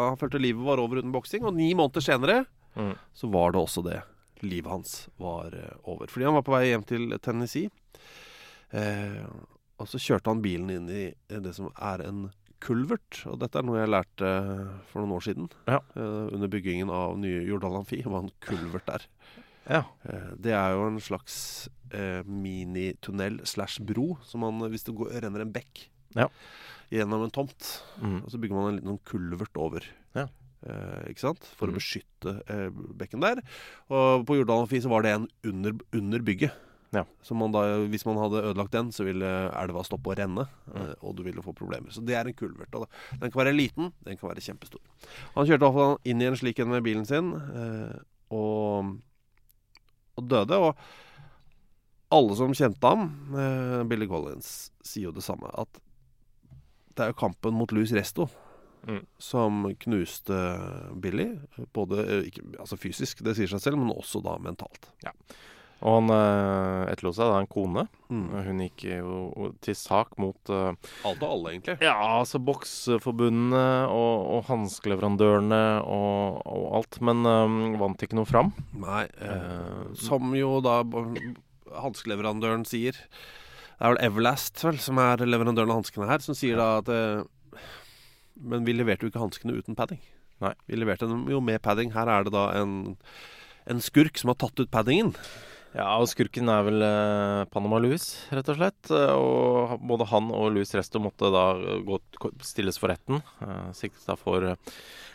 han 0.08 0.18
følte 0.18 0.40
livet 0.42 0.64
var 0.66 0.82
over 0.82 0.98
uten 1.02 1.12
boksing. 1.14 1.44
Og 1.46 1.54
ni 1.58 1.72
måneder 1.78 2.02
senere 2.04 2.44
Mm. 2.78 2.92
så 3.16 3.26
var 3.32 3.50
det 3.54 3.58
også 3.58 3.82
det. 3.82 4.00
Livet 4.44 4.70
hans 4.70 5.08
var 5.18 5.54
eh, 5.54 5.76
over. 5.90 6.06
Fordi 6.10 6.26
han 6.28 6.34
var 6.36 6.44
på 6.46 6.52
vei 6.54 6.68
hjem 6.68 6.84
til 6.86 7.14
Tennessee. 7.22 7.70
Eh, 8.70 9.22
og 9.78 9.88
så 9.88 9.98
kjørte 10.02 10.30
han 10.30 10.42
bilen 10.44 10.70
inn 10.74 10.90
i 10.90 11.04
det 11.30 11.54
som 11.56 11.70
er 11.74 12.02
en 12.06 12.28
kulvert. 12.62 13.22
Og 13.30 13.38
dette 13.42 13.58
er 13.60 13.66
noe 13.66 13.78
jeg 13.80 13.90
lærte 13.94 14.30
for 14.90 15.02
noen 15.02 15.14
år 15.16 15.24
siden. 15.26 15.48
Ja. 15.70 15.80
Eh, 15.94 16.26
under 16.34 16.50
byggingen 16.50 16.90
av 16.90 17.14
nye 17.18 17.42
Jordal 17.46 17.78
Amfi. 17.80 18.02
Hva 18.06 18.24
en 18.24 18.32
kulvert 18.44 18.90
er. 18.98 19.06
Ja. 19.68 19.84
Eh, 20.08 20.34
Det 20.40 20.52
er 20.52 20.72
jo 20.74 20.86
en 20.86 21.00
slags 21.00 21.68
eh, 21.92 22.22
minitunnel 22.24 23.40
slash 23.46 23.78
bro 23.80 24.18
som 24.24 24.40
man, 24.44 24.58
hvis 24.70 24.84
det 24.84 24.94
går, 24.96 25.12
renner 25.22 25.40
en 25.44 25.52
bekk 25.52 25.86
Ja. 26.16 26.28
gjennom 26.90 27.24
en 27.24 27.30
tomt, 27.30 27.82
Mm. 28.00 28.24
og 28.24 28.30
så 28.30 28.38
bygger 28.40 28.54
man 28.56 28.68
en 28.74 28.76
liten 28.80 28.90
sånn 28.98 29.04
kulvert 29.04 29.56
over. 29.56 29.80
Ja. 30.14 30.26
Eh, 30.66 31.10
ikke 31.12 31.20
sant? 31.20 31.44
For 31.56 31.66
Mm. 31.68 31.74
å 31.74 31.76
beskytte 31.78 32.42
eh, 32.48 32.70
bekken 32.70 33.20
der. 33.20 33.42
Og 33.90 34.26
på 34.26 34.36
Jordal 34.36 34.62
Amfi 34.66 34.80
så 34.80 34.88
var 34.88 35.02
det 35.02 35.12
en 35.14 35.28
under, 35.44 35.72
under 35.92 36.18
bygget. 36.20 36.52
Ja. 36.92 37.04
Så 37.22 37.36
man 37.36 37.52
da, 37.52 37.60
hvis 37.86 38.06
man 38.06 38.16
hadde 38.16 38.42
ødelagt 38.42 38.70
den, 38.72 38.88
så 38.90 39.04
ville 39.04 39.52
elva 39.52 39.84
stoppe 39.84 40.08
å 40.08 40.16
renne, 40.16 40.48
Mm. 40.74 40.94
og 41.02 41.16
du 41.16 41.22
ville 41.22 41.42
få 41.42 41.54
problemer. 41.54 41.90
Så 41.92 42.04
det 42.04 42.14
er 42.16 42.26
en 42.26 42.32
kulvert. 42.34 42.74
Og 42.74 42.88
den 43.20 43.30
kan 43.30 43.44
være 43.44 43.54
liten, 43.54 43.92
den 44.04 44.16
kan 44.16 44.30
være 44.30 44.40
kjempestor. 44.40 44.80
Han 45.36 45.46
kjørte 45.46 45.62
i 45.62 45.68
hvert 45.68 45.74
fall 45.74 45.98
inn 46.04 46.22
i 46.22 46.24
en 46.26 46.34
slik 46.36 46.58
en 46.60 46.68
med 46.70 46.82
bilen 46.82 47.06
sin, 47.06 47.34
eh, 47.34 47.98
og, 48.30 48.98
og 50.18 50.28
døde. 50.30 50.58
Og 50.58 50.76
alle 52.14 52.36
som 52.38 52.54
kjente 52.56 52.92
ham, 52.92 53.08
eh, 53.36 53.80
Billy 53.88 54.08
Collins, 54.10 54.70
sier 54.84 55.08
jo 55.08 55.16
det 55.16 55.24
samme. 55.26 55.50
At 55.54 55.80
det 56.94 57.04
er 57.04 57.12
jo 57.12 57.20
kampen 57.20 57.56
mot 57.56 57.72
Louis 57.72 57.94
Resto 57.94 58.28
Mm. 58.86 59.06
som 59.18 59.74
knuste 59.74 60.36
Billy. 61.02 61.38
Både 61.74 61.98
eh, 62.06 62.28
ikke, 62.30 62.44
altså 62.62 62.78
fysisk, 62.78 63.24
det 63.26 63.34
sier 63.36 63.50
seg 63.50 63.60
selv, 63.60 63.80
men 63.80 63.90
også 63.90 64.22
da 64.24 64.36
mentalt. 64.38 64.90
Og 65.78 65.94
han 65.94 66.10
uh, 66.10 66.88
etterlot 66.90 67.14
seg 67.14 67.30
da 67.30 67.38
en 67.38 67.50
kone. 67.50 67.84
Mm. 68.10 68.24
Hun 68.48 68.62
gikk 68.64 68.84
jo 68.88 69.50
til 69.62 69.76
sak 69.78 70.16
mot 70.18 70.50
uh, 70.50 70.72
Alt 71.06 71.22
og 71.22 71.28
alle, 71.28 71.52
egentlig. 71.54 71.76
Ja, 71.84 71.94
altså 72.18 72.40
Bokseforbundene 72.42 73.66
og, 73.86 74.14
og 74.34 74.48
hanskeleverandørene 74.50 75.62
og, 75.84 76.40
og 76.42 76.66
alt. 76.80 76.98
Men 77.04 77.22
um, 77.28 77.58
vant 77.78 78.02
ikke 78.02 78.18
noe 78.18 78.28
fram. 78.28 78.54
Nei, 78.74 79.06
Uh, 79.18 79.38
Eh, 79.38 79.94
som 79.98 80.32
jo 80.36 80.58
da 80.64 80.80
hanskeleverandøren 81.78 82.64
sier. 82.68 82.96
Det 82.98 83.86
er 83.86 83.94
vel 83.94 84.04
Everlast 84.08 84.62
vel, 84.64 84.78
som 84.82 84.98
er 85.02 85.22
leverandøren 85.26 85.70
av 85.70 85.82
hanskene 85.82 86.08
her, 86.10 86.22
som 86.24 86.36
sier 86.36 86.58
da 86.58 86.78
at 86.80 86.88
eh, 86.92 87.60
Men 88.38 88.66
vi 88.66 88.74
leverte 88.74 89.06
jo 89.06 89.10
ikke 89.12 89.22
hanskene 89.22 89.56
uten 89.58 89.74
padding. 89.78 90.00
Nei. 90.42 90.52
Vi 90.70 90.78
leverte 90.78 91.08
dem 91.10 91.24
jo 91.30 91.40
med 91.42 91.62
padding. 91.62 91.90
Her 91.94 92.10
er 92.10 92.26
det 92.26 92.32
da 92.34 92.44
en, 92.54 92.96
en 93.66 93.80
skurk 93.82 94.18
som 94.18 94.30
har 94.30 94.38
tatt 94.38 94.60
ut 94.62 94.70
paddingen. 94.70 95.10
Ja, 95.78 95.86
og 96.02 96.08
skurken 96.10 96.48
er 96.50 96.64
vel 96.66 96.82
eh, 96.82 97.44
Panama 97.54 97.78
Louis, 97.78 98.02
rett 98.34 98.48
og 98.50 98.56
slett. 98.58 98.88
Eh, 98.90 99.12
Og 99.14 99.76
både 99.86 100.08
han 100.10 100.30
og 100.34 100.48
Louis 100.56 100.72
Resto 100.74 100.98
måtte 100.98 101.28
da 101.30 101.44
gå, 101.86 101.98
stilles 102.42 102.80
for 102.82 102.90
retten. 102.90 103.20
Siktes 103.78 104.08
da 104.08 104.16
for 104.18 104.42
eh, 104.42 104.56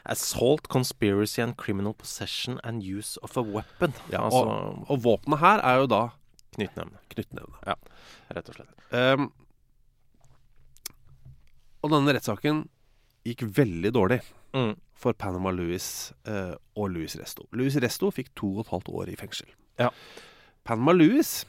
assault, 0.08 0.69
conspiracy 0.71 1.41
and 1.43 1.58
criminal 1.60 1.93
possession 1.99 2.62
and 2.63 2.84
use 2.84 3.17
of 3.28 3.36
a 3.36 3.43
weapon. 3.43 3.91
Ja, 4.13 4.23
altså 4.30 4.45
og, 4.47 4.86
og 4.93 5.04
våpenet 5.04 5.43
her 5.43 5.63
er 5.67 5.82
jo 5.84 5.89
da 5.91 6.02
knyttnevne, 6.56 6.99
knyttnevene. 7.12 7.76
rett 8.38 8.49
og 8.54 8.56
slett. 8.62 8.73
Um, 8.93 9.32
og 11.84 11.91
denne 11.91 12.13
rettssaken 12.15 12.63
gikk 13.28 13.45
veldig 13.60 13.91
dårlig 13.95 14.21
Mm. 14.54 14.76
for 14.93 15.15
Panama 15.17 15.49
Louis 15.49 15.86
eh, 16.30 16.54
og 16.78 16.91
Louis 16.93 17.15
Resto. 17.17 17.47
Louis 17.58 17.73
Resto 17.82 18.12
fikk 18.13 18.28
to 18.38 18.52
og 18.60 18.67
et 18.67 18.69
halvt 18.69 18.91
år 18.93 19.10
i 19.10 19.15
fengsel. 19.17 19.47
Ja. 19.82 19.88
Panama 20.63 20.95
Louis 20.95 21.43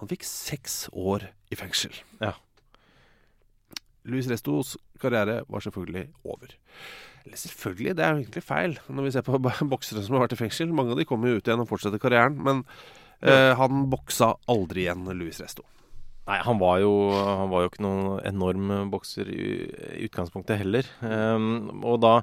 han 0.00 0.08
fikk 0.10 0.24
seks 0.26 0.86
år 0.96 1.28
i 1.52 1.58
fengsel. 1.58 1.92
Ja. 2.22 2.32
Louis 4.08 4.26
Restos 4.30 4.76
karriere 5.00 5.42
var 5.48 5.64
selvfølgelig 5.64 6.06
over. 6.24 6.54
Eller 7.26 7.36
selvfølgelig, 7.36 7.96
det 7.98 8.04
er 8.04 8.14
jo 8.14 8.22
egentlig 8.22 8.42
feil 8.44 8.78
når 8.88 9.06
vi 9.06 9.12
ser 9.14 9.26
på 9.26 9.40
boksere 9.74 10.04
som 10.04 10.16
har 10.16 10.24
vært 10.24 10.38
i 10.38 10.40
fengsel. 10.40 10.72
Mange 10.72 10.94
av 10.94 11.00
de 11.00 11.06
kommer 11.08 11.30
jo 11.30 11.40
ut 11.40 11.50
igjen 11.50 11.62
og 11.62 11.68
fortsetter 11.68 12.00
karrieren, 12.00 12.40
men 12.40 12.64
eh, 13.20 13.52
han 13.60 13.84
boksa 13.92 14.32
aldri 14.50 14.86
igjen, 14.86 15.04
Louis 15.12 15.42
Resto. 15.42 15.66
Nei, 16.30 16.38
han 16.46 16.60
var 16.60 16.80
jo, 16.82 16.92
han 17.12 17.50
var 17.50 17.64
jo 17.64 17.70
ikke 17.72 17.84
noen 17.84 18.20
enorm 18.28 18.72
bokser 18.92 19.28
i, 19.32 19.44
i 19.98 20.04
utgangspunktet 20.06 20.60
heller. 20.62 20.86
Um, 21.02 21.82
og 21.82 22.00
da 22.04 22.20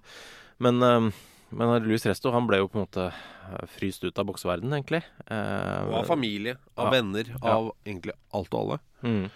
Men, 0.63 0.81
um, 0.81 1.09
men 1.49 1.83
Louis 1.83 2.05
Resto 2.05 2.31
han 2.31 2.47
ble 2.47 2.57
jo 2.61 2.67
på 2.67 2.79
en 2.79 2.85
måte 2.85 3.05
eh, 3.11 3.65
fryst 3.77 4.03
ut 4.03 4.19
av 4.19 4.25
bokseverdenen, 4.29 4.73
egentlig. 4.81 5.03
Eh, 5.27 5.93
Av 6.01 6.03
familie, 6.09 6.57
av 6.75 6.85
Ja. 6.89 6.91
venner, 6.91 7.35
av 7.41 7.71
egentlig 7.85 8.13
alt 8.33 8.53
og 8.53 8.59
alle. 8.61 8.79
Mm. 9.03 9.29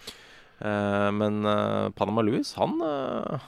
Eh, 0.62 1.10
men 1.16 1.44
eh, 1.46 1.88
Panama 1.96 2.22
Louis, 2.22 2.52
han, 2.54 2.76
eh, 2.82 3.38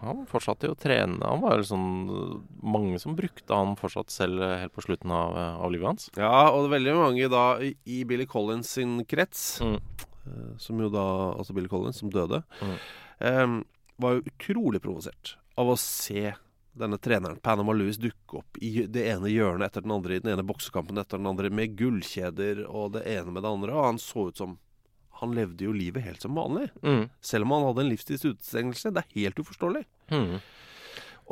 han 0.00 0.24
fortsatte 0.26 0.66
jo 0.66 0.74
å 0.74 0.78
trene. 0.80 1.20
Han 1.24 1.40
var 1.44 1.56
jo 1.60 1.66
sånn 1.68 2.42
Mange 2.66 2.98
som 2.98 3.14
brukte 3.16 3.54
han 3.54 3.76
fortsatt 3.78 4.10
selv 4.10 4.42
eh, 4.42 4.56
helt 4.64 4.74
på 4.74 4.82
slutten 4.82 5.10
av, 5.14 5.36
eh, 5.36 5.60
av 5.62 5.70
livet 5.72 5.86
hans. 5.92 6.08
Ja, 6.16 6.50
og 6.50 6.64
det 6.64 6.70
er 6.72 6.76
veldig 6.78 6.96
mange 6.98 7.28
da 7.30 7.44
i, 7.62 8.02
Billy 8.04 8.26
Collins 8.26 8.70
sin 8.78 9.04
krets, 9.04 9.60
Mm. 9.62 9.76
eh, 10.26 10.56
som 10.58 10.80
jo 10.80 10.88
da 10.90 11.34
Altså 11.38 11.54
Billy 11.54 11.68
Collins, 11.68 11.98
som 12.00 12.10
døde, 12.10 12.42
Mm. 12.60 12.78
eh, 13.20 13.62
var 14.00 14.14
jo 14.16 14.22
utrolig 14.28 14.80
provosert 14.82 15.36
av 15.56 15.66
å 15.68 15.78
se 15.78 16.34
denne 16.76 16.98
treneren 17.02 17.40
Panama 17.42 17.72
Louis 17.72 17.98
dukke 18.00 18.40
opp 18.40 18.58
i 18.62 18.86
det 18.86 19.06
ene 19.10 19.30
hjørnet 19.32 19.70
etter 19.70 19.84
den 19.84 19.94
andre, 19.96 20.16
i 20.16 20.22
den 20.22 20.34
ene 20.34 20.44
boksekampen 20.46 21.00
etter 21.00 21.20
den 21.20 21.28
andre, 21.30 21.50
med 21.50 21.76
gullkjeder 21.78 22.64
og 22.66 22.94
det 22.96 23.06
ene 23.10 23.32
med 23.32 23.46
det 23.46 23.52
andre, 23.52 23.74
og 23.74 23.90
han 23.90 24.00
så 24.02 24.28
ut 24.30 24.42
som 24.42 24.58
han 25.16 25.32
levde 25.32 25.64
jo 25.64 25.72
livet 25.72 26.04
helt 26.04 26.20
som 26.22 26.36
vanlig. 26.36 26.68
Mm. 26.82 27.08
Selv 27.24 27.46
om 27.46 27.54
han 27.56 27.66
hadde 27.70 27.86
en 27.86 27.88
livstidsutestengelse. 27.88 28.92
Det 28.92 29.00
er 29.00 29.14
helt 29.14 29.38
uforståelig. 29.40 29.86
Mm. 30.12 30.34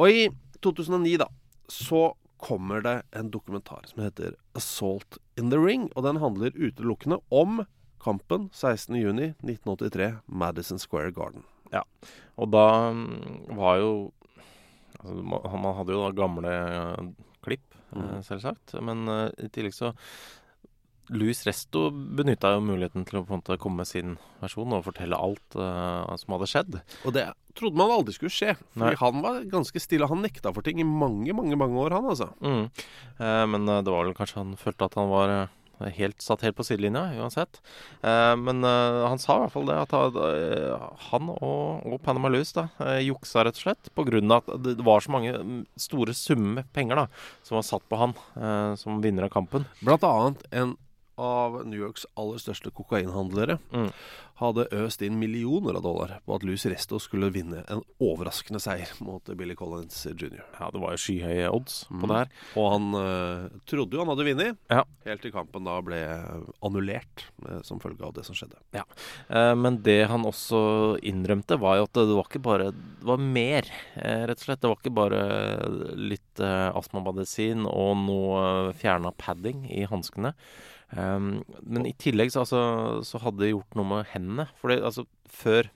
Og 0.01 0.09
i 0.09 0.23
2009, 0.65 1.19
da, 1.21 1.29
så 1.69 2.15
kommer 2.41 2.81
det 2.81 2.95
en 3.13 3.29
dokumentar 3.31 3.85
som 3.91 4.03
heter 4.03 4.37
'Assault 4.55 5.19
in 5.37 5.51
the 5.51 5.61
Ring'. 5.61 5.91
Og 5.97 6.03
den 6.03 6.17
handler 6.17 6.57
utelukkende 6.57 7.21
om 7.29 7.67
kampen 8.01 8.49
16.6.1983, 8.57 10.21
Madison 10.27 10.79
Square 10.79 11.13
Garden. 11.13 11.45
Og 12.37 12.51
da 12.53 12.67
mm, 12.93 13.57
var 13.57 13.79
jo 13.83 13.91
altså, 15.05 15.59
man, 15.61 15.75
hadde 15.79 15.97
jo 15.97 16.03
da 16.03 16.15
gamle 16.17 16.55
eh, 16.55 17.13
klipp, 17.45 17.67
mm. 17.93 18.01
Mhm. 18.01 18.25
selvsagt. 18.27 18.79
Men 18.85 19.05
eh, 19.09 19.29
i 19.47 19.53
tillegg 19.53 19.77
så 19.77 19.93
Louis 21.13 21.37
Resto 21.45 21.91
benytta 21.93 22.55
jo 22.55 22.63
muligheten 22.65 23.05
til 23.05 23.21
å 23.21 23.25
på 23.27 23.35
en 23.35 23.43
måte 23.43 23.59
komme 23.61 23.83
med 23.83 23.89
sin 23.91 24.15
versjon 24.41 24.73
og 24.73 24.87
fortelle 24.87 25.19
alt 25.21 25.57
uh, 25.59 26.15
som 26.17 26.33
hadde 26.33 26.49
skjedd. 26.49 26.79
Og 27.05 27.13
det 27.13 27.27
trodde 27.59 27.79
man 27.79 27.93
aldri 27.93 28.15
skulle 28.17 28.33
skje. 28.33 28.55
Fordi 28.75 28.95
Nei. 28.95 29.01
han 29.01 29.25
var 29.25 29.43
ganske 29.53 29.83
stille. 29.83 30.09
Han 30.11 30.25
nekta 30.25 30.53
for 30.55 30.67
ting 30.67 30.81
i 30.83 30.87
mange, 30.89 31.35
mange 31.37 31.59
mange 31.61 31.79
år, 31.81 31.97
han 31.99 32.09
altså. 32.11 32.31
Mm. 32.41 32.65
Eh, 33.19 33.45
men 33.53 33.69
eh, 33.69 33.83
det 33.85 33.95
var 33.95 34.09
vel 34.09 34.17
kanskje 34.17 34.41
han 34.41 34.57
følte 34.61 34.89
at 34.89 34.99
han 34.99 35.13
var 35.13 35.35
eh, 35.35 35.53
helt, 35.97 36.23
satt 36.23 36.45
helt 36.47 36.57
på 36.57 36.67
sidelinja, 36.67 37.07
uansett. 37.19 37.61
Eh, 38.03 38.35
men 38.41 38.65
eh, 38.65 39.01
han 39.09 39.21
sa 39.23 39.39
i 39.39 39.45
hvert 39.45 39.55
fall 39.55 39.69
det, 39.71 39.79
at 39.87 39.95
han, 39.97 40.19
eh, 40.29 41.33
og, 41.35 41.85
og 41.89 41.99
Panama 42.05 42.31
Louis 42.33 42.55
da, 42.57 42.69
juksa 43.03 43.45
rett 43.47 43.59
og 43.59 43.67
slett 43.67 43.93
av 43.95 44.37
at 44.39 44.51
det 44.65 44.79
var 44.85 45.05
så 45.05 45.15
mange 45.15 45.35
mm, 45.35 45.61
store 45.81 46.15
summer 46.17 46.67
penger 46.75 47.05
da, 47.05 47.07
som 47.47 47.59
var 47.59 47.67
satt 47.67 47.85
på 47.91 47.99
han 48.01 48.15
som 48.79 49.01
vinner 49.05 49.27
av 49.27 49.33
kampen. 49.35 49.67
Blant 49.85 50.05
annet 50.07 50.43
en 50.55 50.75
av 51.19 51.61
New 51.67 51.79
Yorks 51.79 52.07
aller 52.17 52.39
største 52.43 52.71
kokainhandlere 52.75 53.59
Mm. 53.73 53.91
hadde 54.41 54.65
øst 54.75 55.01
inn 55.07 55.15
millioner 55.21 55.77
av 55.77 55.83
dollar 55.85 56.17
på 56.27 56.35
at 56.35 56.43
Louis 56.43 56.65
Resto 56.67 56.99
skulle 56.99 57.31
vinne 57.31 57.63
en 57.71 57.83
overraskende 58.03 58.59
seier 58.59 58.91
mot 59.01 59.23
Billy 59.39 59.55
Collins 59.55 60.07
jr. 60.11 60.41
Ja, 60.59 60.71
det 60.75 60.81
var 60.83 60.91
jo 60.97 60.99
skyhøye 60.99 61.53
odds 61.55 61.85
på 61.87 62.03
Mm. 62.03 62.09
det 62.09 62.17
her. 62.17 62.29
Og 62.57 62.71
han 62.73 62.89
uh, 62.95 63.49
trodde 63.65 63.93
jo 63.95 64.01
han 64.05 64.09
hadde 64.11 64.27
vunnet, 64.27 64.57
Ja. 64.71 64.83
helt 65.05 65.23
til 65.23 65.31
kampen 65.31 65.63
da 65.65 65.81
ble 65.81 66.01
annullert 66.67 67.25
uh, 67.47 67.61
som 67.63 67.79
følge 67.79 68.03
av 68.03 68.13
det 68.15 68.25
som 68.27 68.35
skjedde. 68.35 68.59
Eh, 68.75 69.55
men 69.55 69.79
det 69.83 70.09
han 70.09 70.25
også 70.25 70.99
innrømte, 71.03 71.59
var 71.61 71.77
jo 71.79 71.83
at 71.85 71.93
det 71.93 72.09
var 72.17 72.25
ikke 72.27 72.43
bare 72.43 72.73
Det 72.75 73.05
var 73.07 73.19
mer, 73.19 73.63
rett 73.95 74.31
og 74.41 74.45
slett. 74.47 74.61
Det 74.61 74.69
var 74.71 74.77
ikke 74.81 74.95
bare 74.95 75.95
litt 75.95 76.41
astmamedisin 76.41 77.67
og 77.69 77.97
noe 78.07 78.73
fjerna 78.81 79.13
padding 79.17 79.67
i 79.71 79.85
hanskene. 79.87 80.35
Um, 80.95 81.43
men 81.63 81.89
i 81.89 81.95
tillegg 81.99 82.33
så, 82.33 82.45
altså, 82.45 82.61
så 83.07 83.21
hadde 83.23 83.43
de 83.43 83.53
gjort 83.55 83.79
noe 83.79 83.91
med 83.91 84.13
hendene. 84.13 84.47
For 84.61 84.73
det, 84.73 84.81
altså, 84.87 85.07
før 85.31 85.71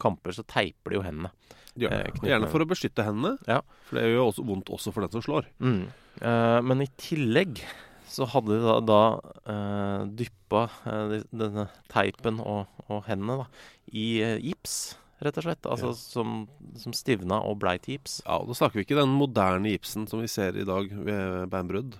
kamper 0.00 0.36
så 0.36 0.46
teiper 0.48 0.92
de 0.92 1.00
jo 1.00 1.04
hendene. 1.04 1.32
Det. 1.74 1.90
Eh. 1.92 2.24
Gjerne 2.26 2.48
for 2.50 2.64
å 2.64 2.68
beskytte 2.68 3.04
hendene, 3.06 3.36
Ja. 3.46 3.60
for 3.86 3.98
det 3.98 4.08
gjør 4.08 4.18
jo 4.18 4.26
også 4.30 4.46
vondt 4.48 4.72
også 4.74 4.92
for 4.94 5.04
den 5.04 5.14
som 5.14 5.24
slår. 5.24 5.46
Mm. 5.62 5.82
Uh, 6.20 6.58
men 6.66 6.82
i 6.84 6.90
tillegg 7.00 7.62
så 8.10 8.26
hadde 8.26 8.56
de 8.56 8.64
da, 8.64 8.78
da 8.82 9.02
uh, 9.46 10.00
dyppa 10.18 10.64
uh, 10.82 11.20
denne 11.30 11.68
teipen 11.92 12.40
og, 12.42 12.66
og 12.88 13.04
hendene 13.06 13.44
da, 13.44 13.46
i 13.94 14.06
eh, 14.24 14.40
gips, 14.42 14.96
rett 15.22 15.36
og 15.38 15.44
slett. 15.44 15.66
Altså 15.68 15.90
Ja. 15.90 15.92
som, 15.94 16.48
som 16.76 16.92
stivna 16.96 17.40
og 17.44 17.58
blei 17.60 17.76
til 17.78 17.98
gips. 17.98 18.20
Ja, 18.26 18.38
og 18.40 18.48
Da 18.48 18.54
snakker 18.54 18.80
vi 18.80 18.84
ikke 18.86 18.96
den 19.00 19.12
moderne 19.18 19.68
gipsen 19.72 20.08
som 20.08 20.20
vi 20.20 20.26
ser 20.28 20.56
i 20.56 20.64
dag 20.64 20.88
ved 20.90 21.50
beinbrudd. 21.50 21.98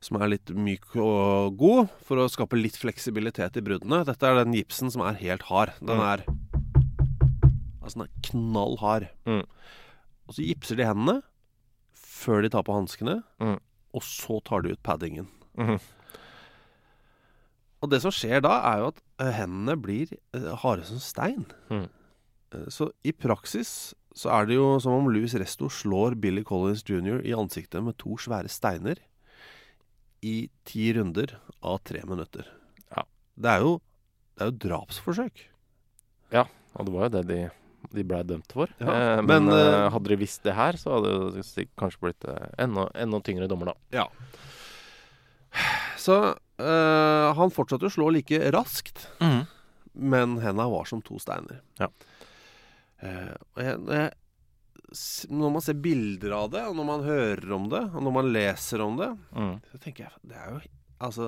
Som 0.00 0.20
er 0.20 0.28
litt 0.28 0.46
myk 0.54 0.94
og 0.96 1.56
god 1.58 1.88
for 2.04 2.16
å 2.22 2.28
skape 2.30 2.58
litt 2.60 2.76
fleksibilitet 2.78 3.56
i 3.56 3.64
bruddene. 3.64 4.04
Dette 4.06 4.22
er 4.28 4.44
den 4.44 4.54
gipsen 4.54 4.90
som 4.92 5.02
er 5.02 5.14
helt 5.14 5.42
hard. 5.50 5.72
Den 5.80 5.96
Mm. 5.98 6.06
er 6.12 6.24
Altså 7.86 7.98
den 8.00 8.08
er 8.08 8.22
knall 8.30 8.76
hard. 8.78 9.08
Mm. 9.26 9.44
Og 10.28 10.34
så 10.34 10.42
gipser 10.42 10.76
de 10.76 10.82
hendene 10.84 11.22
før 11.94 12.42
de 12.42 12.48
tar 12.50 12.64
på 12.64 12.74
hanskene, 12.74 13.22
Mm. 13.40 13.60
og 13.94 14.02
så 14.02 14.42
tar 14.42 14.62
de 14.62 14.70
ut 14.72 14.82
paddingen. 14.82 15.28
Mhm. 15.56 15.78
Og 17.82 17.90
det 17.92 18.00
som 18.02 18.10
skjer 18.10 18.40
da, 18.42 18.56
er 18.72 18.78
jo 18.80 18.86
at 18.88 19.00
eh, 19.20 19.32
hendene 19.36 19.76
blir 19.80 20.10
eh, 20.34 20.54
harde 20.62 20.84
som 20.88 20.98
stein. 20.98 21.46
Mm. 21.70 21.88
Eh, 22.54 22.68
Så 22.72 22.90
i 23.04 23.12
praksis 23.12 23.94
så 24.16 24.30
er 24.32 24.46
det 24.46 24.56
jo 24.56 24.78
som 24.80 24.92
om 24.96 25.10
Louis 25.12 25.34
Resto 25.36 25.68
slår 25.68 26.14
Billy 26.20 26.42
Collins 26.46 26.82
jr. 26.88 27.20
i 27.26 27.34
ansiktet 27.36 27.82
med 27.84 27.98
to 28.00 28.16
svære 28.16 28.48
steiner 28.48 28.96
i 30.24 30.48
ti 30.64 30.92
runder 30.96 31.34
av 31.62 31.82
tre 31.84 32.00
minutter. 32.08 32.46
Ja. 32.96 33.04
Det 33.36 33.50
er 33.52 33.60
jo, 33.66 33.74
det 34.36 34.46
er 34.46 34.50
jo 34.50 34.58
drapsforsøk. 34.68 35.44
Og 36.76 36.84
det 36.84 36.92
var 36.92 37.06
jo 37.06 37.12
det 37.14 37.20
de, 37.28 37.36
de 37.96 38.02
blei 38.04 38.18
dømt 38.28 38.50
for. 38.52 38.68
Ja, 38.80 38.88
Eh, 38.92 39.20
men 39.24 39.46
men, 39.46 39.52
eh, 39.54 39.66
eh, 39.84 39.90
hadde 39.94 40.10
de 40.12 40.16
visst 40.20 40.42
det 40.44 40.52
her, 40.56 40.76
så 40.76 40.96
hadde 40.98 41.12
det 41.40 41.68
kanskje 41.80 42.02
blitt 42.02 42.24
eh, 42.28 42.48
enda, 42.60 42.88
enda 42.94 43.20
tyngre 43.24 43.48
dommer, 43.48 43.70
da. 43.72 43.76
Ja. 44.02 44.08
Så 45.96 46.18
han 46.58 47.50
fortsatte 47.52 47.88
å 47.88 47.92
slå 47.92 48.10
like 48.12 48.38
raskt, 48.52 49.06
men 49.94 50.36
henda 50.40 50.66
var 50.68 50.84
som 50.88 51.00
to 51.04 51.16
steiner. 51.20 51.60
Ja. 51.80 51.88
Eh, 53.02 53.32
og 53.56 53.62
jeg, 53.62 53.78
når, 53.82 53.98
jeg, 54.00 54.12
når 55.36 55.50
man 55.56 55.64
ser 55.66 55.80
bilder 55.84 56.32
av 56.36 56.50
det, 56.54 56.62
og 56.70 56.76
når 56.78 56.86
man 56.88 57.02
hører 57.04 57.52
om 57.56 57.66
det, 57.72 57.82
og 57.92 58.04
når 58.06 58.14
man 58.20 58.30
leser 58.32 58.80
om 58.84 58.96
det, 59.00 59.10
Mm. 59.36 59.56
så 59.72 59.80
tenker 59.82 60.06
jeg 60.06 60.12
det 60.30 60.36
er 60.40 60.52
jo 60.54 60.60
Altså, 61.04 61.26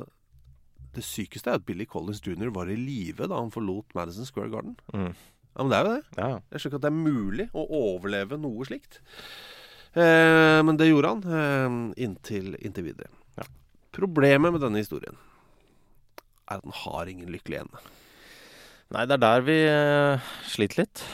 det 0.96 1.02
sykeste 1.04 1.50
er 1.50 1.58
at 1.58 1.66
Billy 1.68 1.84
Collins 1.84 2.22
jr. 2.24 2.48
var 2.54 2.70
i 2.72 2.76
live 2.80 3.26
da 3.28 3.36
han 3.36 3.50
forlot 3.52 3.92
Madison 3.94 4.24
Square 4.24 4.48
Garden. 4.48 4.78
Mm. 4.94 5.12
Ja, 5.12 5.60
men 5.64 5.68
det 5.68 5.76
er 5.76 5.84
jo 5.84 5.90
det. 5.92 6.04
Ja, 6.16 6.28
ja. 6.32 6.38
Jeg 6.50 6.60
skjønner 6.62 6.72
ikke 6.72 6.78
at 6.78 6.86
det 6.86 6.92
er 6.92 7.02
mulig 7.12 7.46
å 7.52 7.64
overleve 7.68 8.38
noe 8.40 8.64
slikt. 8.64 9.00
Eh, 9.92 10.62
men 10.64 10.76
det 10.80 10.88
gjorde 10.88 11.10
han 11.12 11.22
eh, 11.28 12.02
inntil, 12.06 12.54
inntil 12.64 12.88
videre. 12.88 13.10
Ja. 13.36 13.44
Problemet 13.98 14.54
med 14.56 14.62
denne 14.64 14.80
historien 14.80 15.16
er 16.48 16.56
at 16.56 16.64
den 16.64 16.72
har 16.80 17.10
ingen 17.12 17.28
lykkelig 17.34 17.60
ende. 17.66 17.80
Nei, 18.96 19.04
det 19.04 19.18
er 19.18 19.24
der 19.26 19.44
vi 19.44 19.58
eh, 19.68 20.28
sliter 20.48 20.80
litt. 20.86 21.04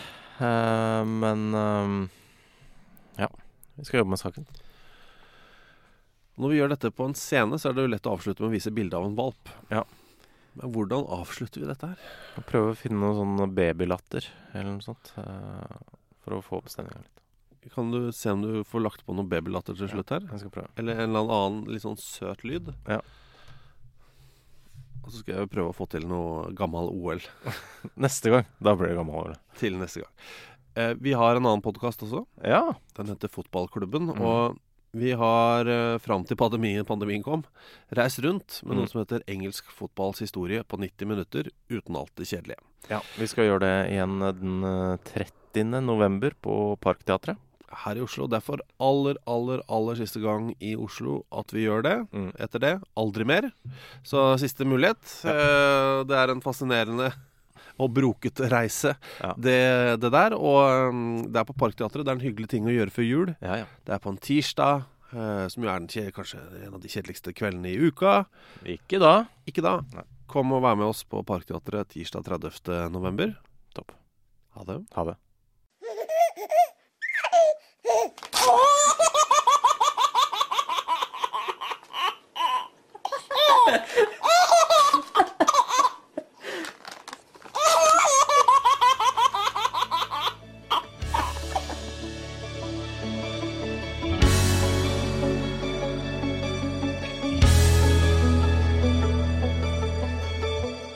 Eh, 0.44 1.08
men 1.08 1.44
eh, 1.60 1.96
ja, 3.24 3.28
vi 3.78 3.84
skal 3.88 4.02
jobbe 4.02 4.14
med 4.14 4.22
saken. 4.22 4.46
Når 6.34 6.50
vi 6.50 6.56
gjør 6.58 6.72
dette 6.74 6.90
på 6.90 7.06
en 7.06 7.14
scene, 7.18 7.58
så 7.62 7.70
er 7.70 7.76
det 7.76 7.84
jo 7.86 7.92
lett 7.92 8.08
å 8.10 8.14
avslutte 8.16 8.42
med 8.42 8.50
å 8.50 8.54
vise 8.56 8.72
bilde 8.74 8.98
av 8.98 9.06
en 9.06 9.14
valp. 9.18 9.50
Ja. 9.70 9.84
Men 10.58 10.70
hvordan 10.74 11.06
avslutter 11.14 11.62
vi 11.62 11.68
dette 11.70 11.92
her? 11.92 12.08
Prøve 12.50 12.72
å 12.72 12.78
finne 12.78 12.98
noe 13.02 13.14
sånn 13.18 13.54
babylatter 13.54 14.26
eller 14.52 14.72
noe 14.76 14.84
sånt. 14.86 15.12
eh, 15.18 15.76
for 16.24 16.38
å 16.38 16.42
få 16.42 16.58
opp 16.62 16.70
stemninga 16.72 17.02
litt. 17.02 17.10
Kan 17.74 17.90
du 17.92 18.10
se 18.12 18.30
om 18.34 18.42
du 18.42 18.62
får 18.68 18.82
lagt 18.84 19.04
på 19.06 19.14
noe 19.16 19.24
babylatter 19.28 19.76
til 19.78 19.88
slutt 19.88 20.10
her? 20.12 20.24
Ja, 20.26 20.34
Jeg 20.34 20.42
skal 20.44 20.52
prøve. 20.52 20.70
Eller 20.80 20.98
en 21.00 21.14
eller 21.14 21.32
annen 21.32 21.64
litt 21.72 21.82
sånn 21.84 21.96
søt 22.00 22.42
lyd? 22.44 22.70
Ja. 22.88 22.98
Og 25.04 25.12
så 25.12 25.20
skal 25.20 25.36
jeg 25.42 25.50
prøve 25.52 25.70
å 25.72 25.76
få 25.76 25.86
til 25.92 26.06
noe 26.08 26.50
gammel 26.56 26.88
OL 26.88 27.20
Neste 28.04 28.30
gang. 28.32 28.46
Da 28.64 28.72
blir 28.76 28.88
det 28.92 28.96
gammel 28.98 29.14
OL. 29.20 29.34
til 29.60 29.76
neste 29.80 30.00
gang. 30.04 30.12
Eh, 30.76 30.94
vi 30.98 31.12
har 31.14 31.36
en 31.36 31.44
annen 31.46 31.62
podkast 31.62 32.02
også. 32.06 32.24
Ja. 32.42 32.62
Den 32.96 33.12
heter 33.12 33.28
Fotballklubben. 33.30 34.08
Mm. 34.16 34.22
Og 34.24 34.56
vi 34.94 35.12
har 35.18 35.66
eh, 35.70 35.98
fram 36.02 36.24
til 36.26 36.38
pandemien, 36.38 36.84
pandemien 36.86 37.22
kom, 37.22 37.44
reist 37.94 38.20
rundt 38.24 38.60
med 38.64 38.76
noe 38.78 38.86
Mm. 38.86 38.90
som 38.92 39.00
heter 39.02 39.22
Engelsk 39.30 39.70
fotballs 39.74 40.20
historie 40.22 40.62
på 40.64 40.78
90 40.78 41.06
minutter 41.10 41.50
uten 41.70 41.96
alt 41.98 42.14
det 42.16 42.26
kjedelige. 42.30 42.58
ja. 42.90 43.00
Vi 43.18 43.26
skal 43.30 43.44
gjøre 43.48 43.64
det 43.66 43.74
igjen 43.94 44.18
den 44.40 44.64
eh, 44.64 44.96
30. 45.54 45.80
november 45.84 46.34
på 46.42 46.76
Parkteatret. 46.82 47.36
Her 47.82 47.98
i 47.98 48.04
Oslo. 48.04 48.26
Det 48.30 48.38
er 48.38 48.44
for 48.46 48.62
aller, 48.82 49.18
aller, 49.30 49.62
aller 49.72 49.98
siste 49.98 50.20
gang 50.22 50.52
i 50.62 50.74
Oslo 50.78 51.22
at 51.34 51.52
vi 51.54 51.66
gjør 51.66 51.82
det. 51.86 51.94
Mm. 52.14 52.30
Etter 52.46 52.62
det 52.62 52.72
aldri 53.00 53.26
mer. 53.28 53.50
Så 54.06 54.24
siste 54.42 54.66
mulighet. 54.68 55.02
Ja. 55.26 56.02
det 56.08 56.16
er 56.18 56.32
en 56.34 56.42
fascinerende 56.44 57.12
og 57.82 57.90
brokete 57.90 58.46
reise, 58.52 58.92
Ja. 59.18 59.32
det, 59.34 60.00
det 60.00 60.10
der. 60.14 60.36
Og 60.38 60.94
mm, 60.94 61.32
det 61.34 61.40
er 61.40 61.48
på 61.48 61.56
Parkteatret. 61.58 62.04
Det 62.06 62.12
er 62.12 62.18
en 62.20 62.22
hyggelig 62.28 62.48
ting 62.52 62.68
å 62.70 62.74
gjøre 62.74 62.94
før 62.94 63.08
jul. 63.08 63.32
Ja, 63.42 63.56
ja. 63.64 63.70
Det 63.86 63.96
er 63.96 64.02
på 64.04 64.12
en 64.12 64.20
tirsdag, 64.22 64.84
eh, 65.10 65.46
som 65.50 65.66
jo 65.66 65.72
er 65.72 65.82
den, 65.82 66.12
kanskje 66.14 66.38
en 66.62 66.76
av 66.78 66.80
de 66.84 66.92
kjedeligste 66.92 67.34
kveldene 67.34 67.72
i 67.72 67.90
uka. 67.90 68.20
Ikke 68.76 69.02
da. 69.02 69.14
Ikke 69.50 69.64
da. 69.66 69.80
Nei. 69.96 70.06
Kom 70.30 70.54
og 70.54 70.62
vær 70.64 70.78
med 70.78 70.86
oss 70.86 71.02
på 71.04 71.20
Parkteatret 71.26 71.90
tirsdag 71.96 72.24
30. 72.30 72.88
november. 72.94 73.34
Topp. 73.74 73.90
Ha 74.54 74.62
det. 74.70 74.78
Ha 74.94 75.04
det. 75.10 75.18